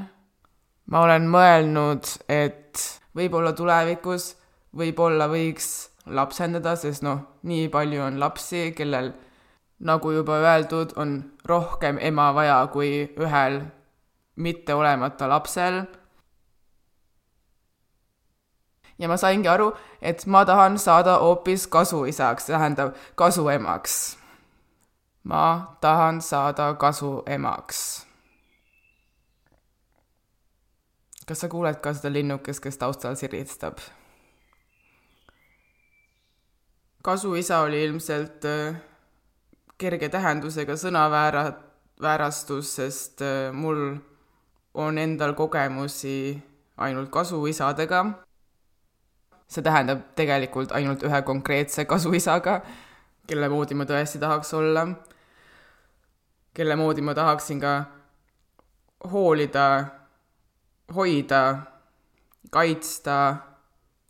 ma 0.92 1.06
olen 1.06 1.28
mõelnud, 1.32 2.08
et 2.28 2.80
võib-olla 3.16 3.54
tulevikus 3.56 4.34
võib-olla 4.78 5.28
võiks 5.32 5.68
lapsendada, 6.12 6.76
sest 6.80 7.04
noh, 7.06 7.22
nii 7.48 7.68
palju 7.72 8.02
on 8.06 8.20
lapsi, 8.22 8.72
kellel 8.76 9.12
nagu 9.82 10.12
juba 10.12 10.38
öeldud, 10.42 10.94
on 10.96 11.16
rohkem 11.46 11.98
ema 12.02 12.32
vaja 12.36 12.60
kui 12.74 13.10
ühel 13.20 13.62
mitteolemata 14.36 15.30
lapsel. 15.30 15.84
ja 19.00 19.08
ma 19.08 19.18
saingi 19.18 19.50
aru, 19.50 19.72
et 20.02 20.26
ma 20.26 20.46
tahan 20.46 20.78
saada 20.78 21.18
hoopis 21.20 21.68
kasuisaks, 21.68 22.46
tähendab 22.46 22.94
kasuemaks. 23.16 24.18
ma 25.24 25.76
tahan 25.82 26.22
saada 26.22 26.74
kasuemaks 26.74 28.12
kas 31.32 31.40
sa 31.40 31.48
kuuled 31.48 31.80
ka 31.80 31.94
seda 31.96 32.10
linnukest, 32.12 32.60
kes 32.60 32.78
taustal 32.78 33.16
siristab? 33.16 33.80
kasuisa 37.02 37.62
oli 37.66 37.80
ilmselt 37.84 38.46
äh, 38.46 38.76
kerge 39.82 40.10
tähendusega 40.14 40.78
sõnaväära, 40.78 41.46
väärastus, 42.02 42.76
sest 42.78 43.24
äh, 43.26 43.50
mul 43.54 43.96
on 44.74 44.98
endal 44.98 45.34
kogemusi 45.34 46.38
ainult 46.78 47.10
kasuisadega. 47.10 48.06
see 49.52 49.64
tähendab 49.64 50.14
tegelikult 50.16 50.72
ainult 50.72 51.02
ühe 51.04 51.22
konkreetse 51.28 51.84
kasuisaga, 51.86 52.62
kelle 53.28 53.50
moodi 53.52 53.76
ma 53.76 53.84
tõesti 53.84 54.20
tahaks 54.20 54.54
olla, 54.56 54.86
kelle 56.54 56.76
moodi 56.80 57.04
ma 57.04 57.14
tahaksin 57.18 57.60
ka 57.60 57.74
hoolida 59.12 59.66
hoida, 60.96 61.42
kaitsta, 62.52 63.18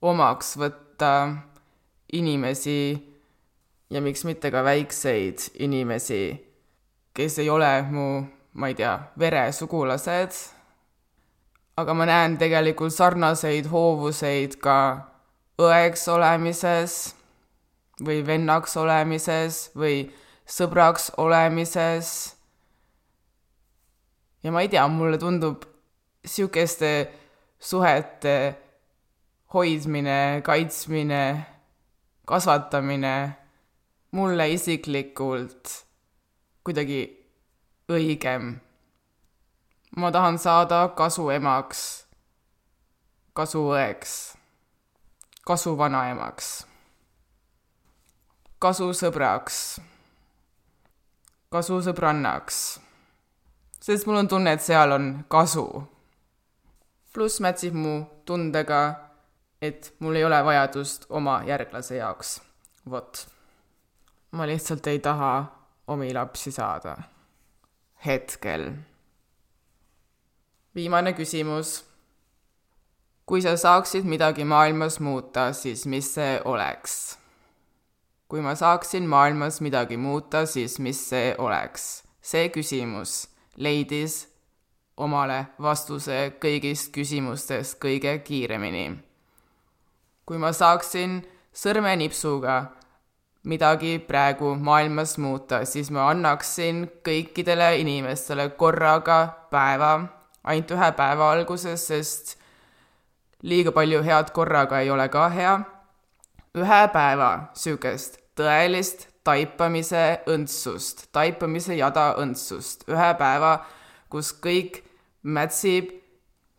omaks 0.01 0.55
võtta 0.57 1.12
inimesi 2.13 2.77
ja 3.91 4.01
miks 4.01 4.23
mitte 4.23 4.51
ka 4.51 4.63
väikseid 4.63 5.51
inimesi, 5.60 6.23
kes 7.13 7.39
ei 7.43 7.49
ole 7.49 7.71
mu, 7.91 8.23
ma 8.54 8.71
ei 8.71 8.75
tea, 8.75 8.93
veresugulased, 9.19 10.38
aga 11.82 11.95
ma 11.95 12.08
näen 12.08 12.38
tegelikult 12.39 12.95
sarnaseid 12.95 13.67
hoovuseid 13.71 14.56
ka 14.63 14.77
õeks 15.60 16.08
olemises 16.12 17.01
või 18.01 18.21
vennaks 18.25 18.77
olemises 18.80 19.67
või 19.75 20.06
sõbraks 20.47 21.12
olemises. 21.19 22.38
ja 24.43 24.51
ma 24.51 24.63
ei 24.63 24.71
tea, 24.71 24.88
mulle 24.88 25.19
tundub, 25.19 25.67
sihukeste 26.25 27.12
suhete 27.60 28.56
hoidmine, 29.54 30.41
kaitsmine, 30.47 31.23
kasvatamine 32.25 33.40
mulle 34.12 34.50
isiklikult 34.54 35.86
kuidagi 36.63 37.02
õigem. 37.91 38.60
ma 39.97 40.12
tahan 40.12 40.38
saada 40.39 40.88
kasuemaks, 40.95 42.06
kasuõeks, 43.36 44.13
kasuvanaemaks, 45.47 46.52
kasusõbraks, 48.60 49.58
kasusõbrannaks, 51.52 52.62
sest 53.82 54.08
mul 54.08 54.24
on 54.24 54.32
tunne, 54.32 54.54
et 54.56 54.63
seal 54.63 54.95
on 54.95 55.10
kasu 55.28 55.67
pluss 57.13 57.41
mätsib 57.43 57.76
mu 57.76 58.06
tundega, 58.26 58.82
et 59.62 59.93
mul 60.00 60.15
ei 60.15 60.26
ole 60.26 60.39
vajadust 60.45 61.06
oma 61.10 61.41
järglase 61.47 61.95
jaoks. 61.95 62.41
vot. 62.89 63.28
Ma 64.31 64.47
lihtsalt 64.47 64.87
ei 64.87 64.99
taha 64.99 65.45
omi 65.87 66.13
lapsi 66.13 66.51
saada. 66.51 66.97
hetkel. 68.05 68.71
viimane 70.75 71.13
küsimus. 71.13 71.83
kui 73.25 73.41
sa 73.41 73.57
saaksid 73.57 74.03
midagi 74.03 74.43
maailmas 74.43 74.99
muuta, 74.99 75.53
siis 75.53 75.85
mis 75.85 76.13
see 76.13 76.41
oleks? 76.45 77.17
kui 78.27 78.41
ma 78.41 78.55
saaksin 78.55 79.03
maailmas 79.03 79.61
midagi 79.61 79.97
muuta, 79.97 80.45
siis 80.45 80.79
mis 80.79 81.09
see 81.09 81.35
oleks? 81.37 82.03
see 82.21 82.49
küsimus 82.49 83.27
leidis 83.57 84.27
omale 84.97 85.45
vastuse 85.61 86.33
kõigist 86.39 86.91
küsimustest 86.95 87.79
kõige 87.83 88.19
kiiremini. 88.23 88.99
kui 90.25 90.37
ma 90.37 90.53
saaksin 90.53 91.19
sõrmenipsuga 91.51 92.80
midagi 93.43 93.99
praegu 93.99 94.56
maailmas 94.56 95.17
muuta, 95.17 95.65
siis 95.65 95.91
ma 95.91 96.10
annaksin 96.10 96.86
kõikidele 97.06 97.73
inimestele 97.82 98.49
korraga 98.58 99.19
päeva, 99.51 99.93
ainult 100.43 100.71
ühe 100.77 100.91
päeva 100.97 101.32
alguses, 101.34 101.88
sest 101.88 102.36
liiga 103.41 103.71
palju 103.71 104.04
head 104.06 104.32
korraga 104.34 104.80
ei 104.80 104.89
ole 104.89 105.10
ka 105.10 105.30
hea. 105.30 105.60
ühe 106.58 106.82
päeva 106.93 107.30
niisugust 107.56 108.17
tõelist 108.36 109.08
taipamise 109.23 110.21
õndsust, 110.27 111.08
taipamise 111.12 111.75
jada 111.75 112.15
õndsust, 112.19 112.84
ühe 112.89 113.13
päeva 113.17 113.60
kus 114.12 114.34
kõik 114.43 114.82
mätsib, 115.23 115.93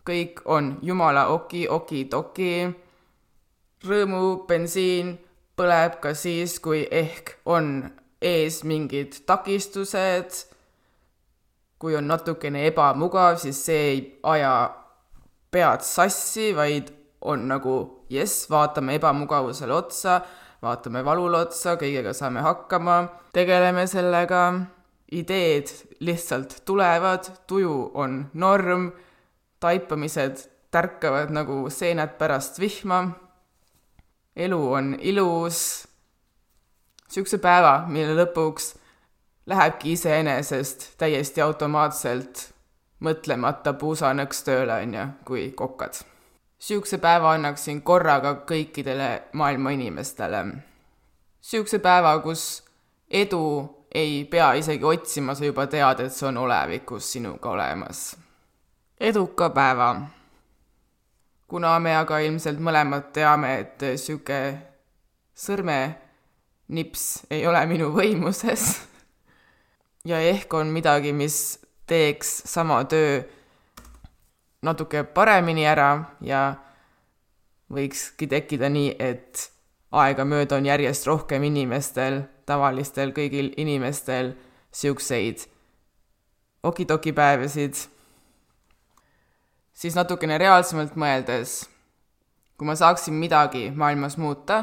kõik 0.09 0.41
on 0.49 0.77
jumala 0.83 1.29
oki, 1.35 1.67
oki-toki, 1.69 2.73
rõõmubensiin 3.87 5.13
põleb 5.57 5.99
ka 6.03 6.15
siis, 6.17 6.59
kui 6.63 6.87
ehk 6.91 7.37
on 7.45 7.91
ees 8.23 8.63
mingid 8.65 9.23
takistused, 9.27 10.45
kui 11.83 11.97
on 11.99 12.07
natukene 12.07 12.67
ebamugav, 12.69 13.41
siis 13.43 13.59
see 13.67 13.83
ei 13.91 14.03
aja 14.35 14.53
pead 15.53 15.83
sassi, 15.85 16.53
vaid 16.57 16.93
on 17.29 17.49
nagu 17.51 17.77
jess, 18.11 18.47
vaatame 18.51 18.97
ebamugavusele 18.99 19.75
otsa, 19.75 20.21
vaatame 20.63 21.03
valule 21.05 21.43
otsa, 21.47 21.77
kõigega 21.81 22.15
saame 22.17 22.45
hakkama, 22.45 23.03
tegeleme 23.35 23.87
sellega. 23.91 24.45
Ideed 25.13 25.69
lihtsalt 26.01 26.63
tulevad, 26.65 27.27
tuju 27.45 27.91
on 28.01 28.15
norm, 28.41 28.87
taipamised 29.61 30.47
tärkavad 30.73 31.29
nagu 31.37 31.67
seened 31.69 32.15
pärast 32.17 32.57
vihma, 32.63 33.03
elu 34.37 34.73
on 34.73 34.97
ilus, 35.01 35.89
niisuguse 37.07 37.39
päeva, 37.39 37.85
mille 37.89 38.15
lõpuks 38.17 38.73
lähebki 39.47 39.93
iseenesest 39.93 40.93
täiesti 40.99 41.43
automaatselt 41.43 42.49
mõtlemata 43.03 43.75
puusanõks 43.75 44.45
tööle, 44.47 44.81
on 44.83 44.95
ju, 44.95 45.07
kui 45.25 45.51
kokkad. 45.57 46.03
niisuguse 46.63 46.99
päeva 46.99 47.33
annaksin 47.33 47.83
korraga 47.83 48.35
kõikidele 48.49 49.23
maailma 49.33 49.71
inimestele. 49.71 50.45
niisuguse 50.45 51.79
päeva, 51.79 52.19
kus 52.19 52.63
edu 53.11 53.43
ei 53.95 54.25
pea 54.25 54.53
isegi 54.55 54.85
otsima, 54.85 55.35
sa 55.35 55.45
juba 55.45 55.67
tead, 55.67 56.01
et 56.01 56.13
see 56.13 56.29
on 56.29 56.37
olevikus 56.37 57.13
sinuga 57.13 57.51
olemas. 57.51 58.17
eduka 59.01 59.51
päeva! 59.51 60.22
Kuna 61.53 61.75
me 61.85 61.93
aga 61.93 62.23
ilmselt 62.25 62.61
mõlemad 62.65 63.11
teame, 63.13 63.51
et 63.61 63.83
sihuke 64.01 64.39
sõrmenips 65.37 67.03
ei 67.29 67.45
ole 67.45 67.61
minu 67.69 67.91
võimuses 67.93 68.71
ja 70.09 70.23
ehk 70.25 70.55
on 70.57 70.73
midagi, 70.73 71.13
mis 71.13 71.37
teeks 71.85 72.31
sama 72.49 72.81
töö 72.89 73.21
natuke 74.65 75.05
paremini 75.05 75.69
ära 75.69 75.91
ja 76.25 76.55
võikski 77.73 78.31
tekkida 78.33 78.73
nii, 78.73 78.97
et 78.97 79.49
aegamööda 79.93 80.57
on 80.57 80.73
järjest 80.73 81.05
rohkem 81.11 81.45
inimestel 81.53 82.23
tavalistel 82.49 83.13
kõigil 83.13 83.53
inimestel 83.61 84.33
siukseid 84.73 85.45
okidokipäevasid, 86.65 87.77
siis 89.83 89.97
natukene 89.99 90.39
reaalsemalt 90.39 90.95
mõeldes, 90.99 91.57
kui 92.59 92.69
ma 92.69 92.77
saaksin 92.79 93.17
midagi 93.19 93.71
maailmas 93.75 94.15
muuta, 94.21 94.63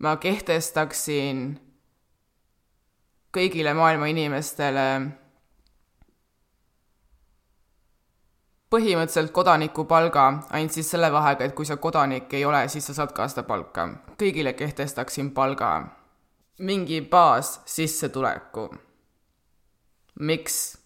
ma 0.00 0.16
kehtestaksin 0.16 1.50
kõigile 3.32 3.74
maailma 3.76 4.08
inimestele 4.12 4.86
põhimõtteliselt 8.72 9.32
kodanikupalga, 9.36 10.26
ainult 10.56 10.72
siis 10.72 10.88
selle 10.88 11.12
vahega, 11.12 11.44
et 11.44 11.56
kui 11.56 11.68
sa 11.68 11.76
kodanik 11.76 12.32
ei 12.32 12.46
ole, 12.48 12.64
siis 12.72 12.86
sa 12.88 12.96
saad 12.96 13.12
ka 13.12 13.28
seda 13.28 13.44
palka. 13.44 13.88
kõigile 14.16 14.56
kehtestaksin 14.56 15.34
palga 15.36 15.72
mingi 16.58 17.00
baassissetuleku. 17.00 18.70
miks? 20.20 20.81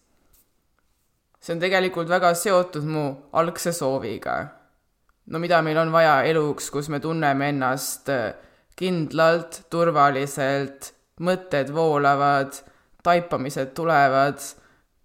See 1.47 1.55
on 1.55 1.61
tegelikult 1.63 2.09
väga 2.11 2.33
seotud 2.35 2.83
mu 2.83 3.05
algse 3.39 3.71
sooviga. 3.71 4.47
no 5.27 5.39
mida 5.39 5.61
meil 5.61 5.77
on 5.77 5.91
vaja 5.91 6.23
eluks, 6.23 6.69
kus 6.69 6.89
me 6.89 6.99
tunneme 6.99 7.49
ennast 7.49 8.09
äh, 8.09 8.33
kindlalt, 8.75 9.61
turvaliselt, 9.69 10.91
mõtted 11.23 11.71
voolavad, 11.73 12.51
taipamised 13.03 13.71
tulevad, 13.73 14.43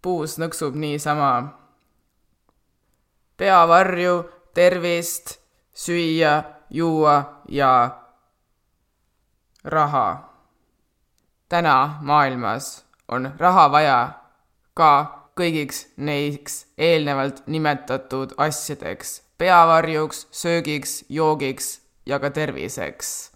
puus 0.03 0.35
nõksub 0.43 0.75
niisama. 0.75 1.55
peavarju, 3.37 4.19
tervist, 4.55 5.39
süüa, 5.75 6.43
juua 6.71 7.17
ja 7.49 7.73
raha 9.65 10.33
täna 11.49 11.99
maailmas 12.01 12.85
on 13.09 13.31
raha 13.39 13.73
vaja 13.73 14.13
ka 14.75 15.22
kõigiks 15.37 15.87
neiks 15.97 16.67
eelnevalt 16.79 17.43
nimetatud 17.47 18.35
asjadeks, 18.37 19.23
peavarjuks, 19.39 20.27
söögiks, 20.31 21.05
joogiks 21.09 21.81
ja 22.07 22.19
ka 22.19 22.31
terviseks. 22.31 23.33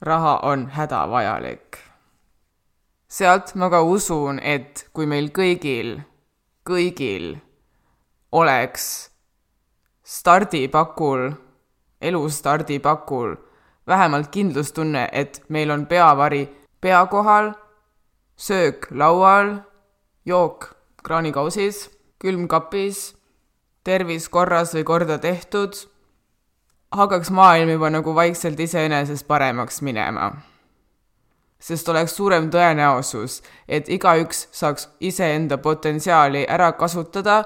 raha 0.00 0.40
on 0.42 0.66
hädavajalik. 0.70 1.78
sealt 3.08 3.54
ma 3.54 3.70
ka 3.70 3.82
usun, 3.82 4.38
et 4.42 4.88
kui 4.92 5.06
meil 5.06 5.30
kõigil, 5.30 6.00
kõigil 6.64 7.38
oleks 8.32 9.10
stardipakul, 10.04 11.32
elu 12.00 12.28
stardipakul 12.28 13.36
vähemalt 13.86 14.28
kindlustunne, 14.28 15.08
et 15.12 15.44
meil 15.48 15.70
on 15.70 15.86
peavari 15.86 16.48
pea 16.80 17.06
kohal, 17.06 17.52
söök 18.36 18.86
laual, 18.90 19.56
jook 20.24 20.77
kraanikausis, 21.08 21.86
külmkapis, 22.20 23.14
tervis 23.84 24.28
korras 24.28 24.74
või 24.76 24.84
korda 24.84 25.16
tehtud, 25.22 25.76
hakkaks 26.92 27.30
maailm 27.32 27.72
juba 27.72 27.90
nagu 27.92 28.14
vaikselt 28.14 28.60
iseenesest 28.60 29.26
paremaks 29.26 29.82
minema. 29.82 30.32
sest 31.58 31.88
oleks 31.88 32.12
suurem 32.14 32.50
tõenäosus, 32.54 33.40
et 33.68 33.88
igaüks 33.90 34.44
saaks 34.54 34.88
iseenda 35.00 35.56
potentsiaali 35.58 36.44
ära 36.48 36.68
kasutada 36.72 37.40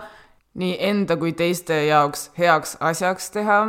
nii 0.54 0.76
enda 0.80 1.16
kui 1.16 1.32
teiste 1.32 1.78
jaoks 1.86 2.26
heaks 2.38 2.76
asjaks 2.80 3.30
teha, 3.30 3.60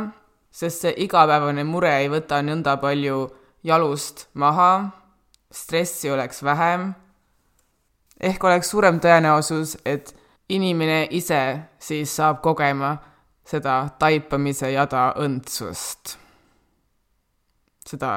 sest 0.50 0.84
see 0.84 0.92
igapäevane 1.06 1.64
mure 1.64 1.94
ei 1.96 2.10
võta 2.12 2.42
nõnda 2.44 2.76
palju 2.82 3.30
jalust 3.64 4.26
maha, 4.34 4.90
stressi 5.50 6.10
oleks 6.10 6.44
vähem, 6.44 6.92
ehk 8.20 8.44
oleks 8.44 8.70
suurem 8.70 9.00
tõenäosus, 9.00 9.76
et 9.84 10.14
inimene 10.48 11.08
ise 11.10 11.40
siis 11.78 12.16
saab 12.16 12.40
kogema 12.42 12.96
seda 13.44 13.88
taipamise 13.98 14.70
jada 14.72 15.12
õndsust, 15.20 16.16
seda 17.86 18.16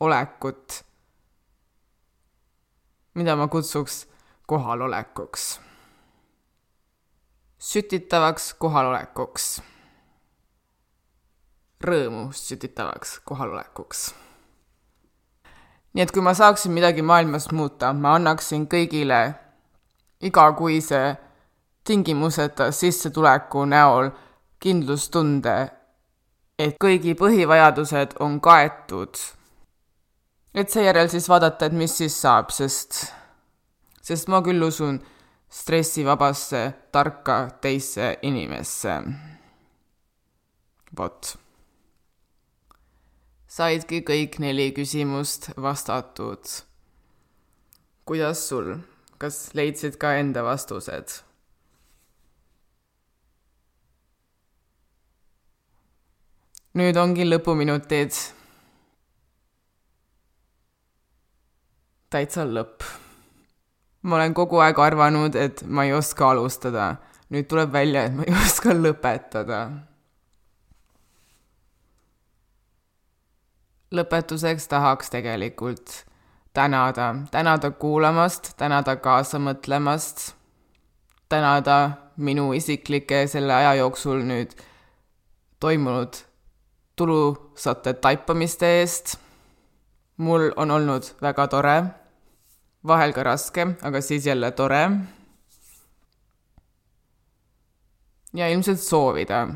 olekut, 0.00 0.82
mida 3.14 3.36
ma 3.36 3.48
kutsuks 3.48 4.06
kohalolekuks 4.46 5.52
sütitavaks 7.62 8.54
kohalolekuks. 8.58 9.62
rõõmu 11.82 12.32
sütitavaks 12.34 13.20
kohalolekuks. 13.24 14.14
Nii 15.92 16.02
et 16.02 16.12
kui 16.12 16.22
ma 16.24 16.34
saaksin 16.34 16.72
midagi 16.72 17.02
maailmas 17.02 17.50
muuta, 17.52 17.92
ma 17.92 18.14
annaksin 18.16 18.66
kõigile 18.66 19.20
igakuise 20.22 21.02
tingimuseta 21.84 22.70
sissetuleku 22.72 23.64
näol 23.64 24.10
kindlustunde, 24.62 25.56
et 26.58 26.78
kõigi 26.80 27.14
põhivajadused 27.18 28.16
on 28.20 28.40
kaetud. 28.40 29.18
et 30.54 30.70
seejärel 30.70 31.08
siis 31.08 31.28
vaadata, 31.28 31.66
et 31.66 31.72
mis 31.72 31.96
siis 31.96 32.20
saab, 32.20 32.50
sest, 32.50 33.12
sest 34.02 34.28
ma 34.28 34.42
küll 34.42 34.62
usun, 34.62 35.00
stressivabasse, 35.48 36.72
tarka 36.92 37.48
teisse 37.60 38.18
inimesse. 38.22 39.02
vot. 40.98 41.41
Saidki 43.52 44.00
kõik 44.08 44.38
neli 44.40 44.70
küsimust 44.72 45.50
vastatud. 45.60 46.40
kuidas 48.08 48.48
sul, 48.48 48.78
kas 49.18 49.50
leidsid 49.54 49.98
ka 50.00 50.14
enda 50.16 50.44
vastused? 50.46 51.20
nüüd 56.74 56.96
ongi 56.96 57.28
lõpuminutid. 57.28 58.16
täitsa 62.08 62.48
lõpp 62.48 62.84
ma 64.02 64.16
olen 64.16 64.34
kogu 64.34 64.58
aeg 64.64 64.78
arvanud, 64.78 65.36
et 65.36 65.62
ma 65.66 65.84
ei 65.84 65.92
oska 65.92 66.30
alustada. 66.30 66.96
nüüd 67.32 67.46
tuleb 67.48 67.72
välja, 67.72 68.04
et 68.04 68.14
ma 68.16 68.24
ei 68.28 68.34
oska 68.44 68.74
lõpetada. 68.76 69.91
Lõpetuseks 73.92 74.68
tahaks 74.68 75.10
tegelikult 75.10 76.04
tänada, 76.52 77.14
tänada 77.30 77.70
kuulamast, 77.70 78.52
tänada 78.56 78.96
kaasa 78.96 79.38
mõtlemast, 79.38 80.32
tänada 81.28 81.90
minu 82.16 82.52
isiklike 82.52 83.26
selle 83.26 83.54
aja 83.54 83.74
jooksul 83.74 84.24
nüüd 84.26 84.52
toimunud 85.60 86.16
tulusate 86.96 87.94
taipamiste 87.94 88.68
eest. 88.80 89.16
mul 90.16 90.52
on 90.56 90.70
olnud 90.70 91.02
väga 91.22 91.46
tore 91.48 91.82
vahel 92.86 93.12
ka 93.12 93.22
raske, 93.22 93.66
aga 93.82 94.00
siis 94.00 94.26
jälle 94.26 94.50
tore. 94.50 94.90
ja 98.34 98.48
ilmselt 98.48 98.80
soovida. 98.80 99.48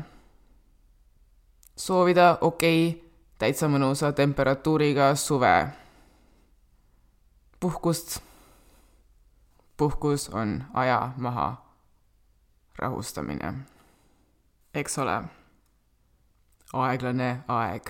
soovida 1.75 2.37
okei 2.41 2.89
okay,, 2.89 3.06
täitsa 3.37 3.67
mõnusa 3.67 4.11
temperatuuriga 4.11 5.15
suve. 5.15 5.67
puhkust. 7.59 8.19
puhkus 9.77 10.29
on 10.29 10.63
aja 10.73 11.11
maha 11.17 11.65
rahustamine. 12.77 13.53
eks 14.73 14.97
ole? 14.97 15.23
aeglane 16.73 17.43
aeg. 17.47 17.89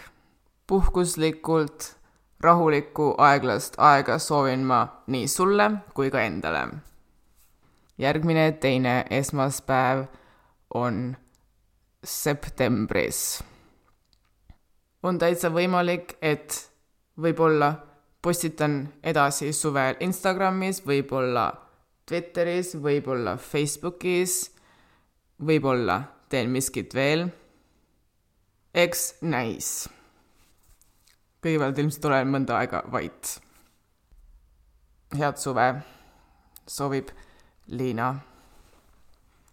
puhkuslikult 0.67 1.95
rahulikku 2.39 3.15
aeglast 3.17 3.73
aega 3.77 4.19
soovin 4.19 4.59
ma 4.59 4.87
nii 5.07 5.27
sulle 5.27 5.71
kui 5.93 6.11
ka 6.11 6.21
endale. 6.21 6.67
järgmine 7.97 8.51
teine 8.51 9.05
esmaspäev 9.09 10.05
on 10.73 11.17
septembris. 12.03 13.43
On 15.07 15.19
täitsa 15.19 15.51
võimalik, 15.53 16.17
et 16.21 16.57
võib-olla 17.19 17.71
postitan 18.21 18.81
edasi 19.03 19.53
suvel 19.53 19.97
Instagramis, 20.03 20.83
võib-olla 20.85 21.49
Twitteris, 22.07 22.75
võib-olla 22.81 23.37
Facebookis, 23.41 24.39
võib-olla 25.43 26.01
teen 26.29 26.51
miskit 26.51 26.95
veel. 26.95 27.29
eks 28.77 29.13
näis 29.21 29.87
kõigepealt 31.47 31.77
ilmselt 31.79 32.05
olen 32.09 32.31
mõnda 32.33 32.57
aega 32.59 32.81
vait. 32.91 33.37
head 35.15 35.37
suve, 35.39 35.67
soovib 36.67 37.11
Liina 37.67 38.09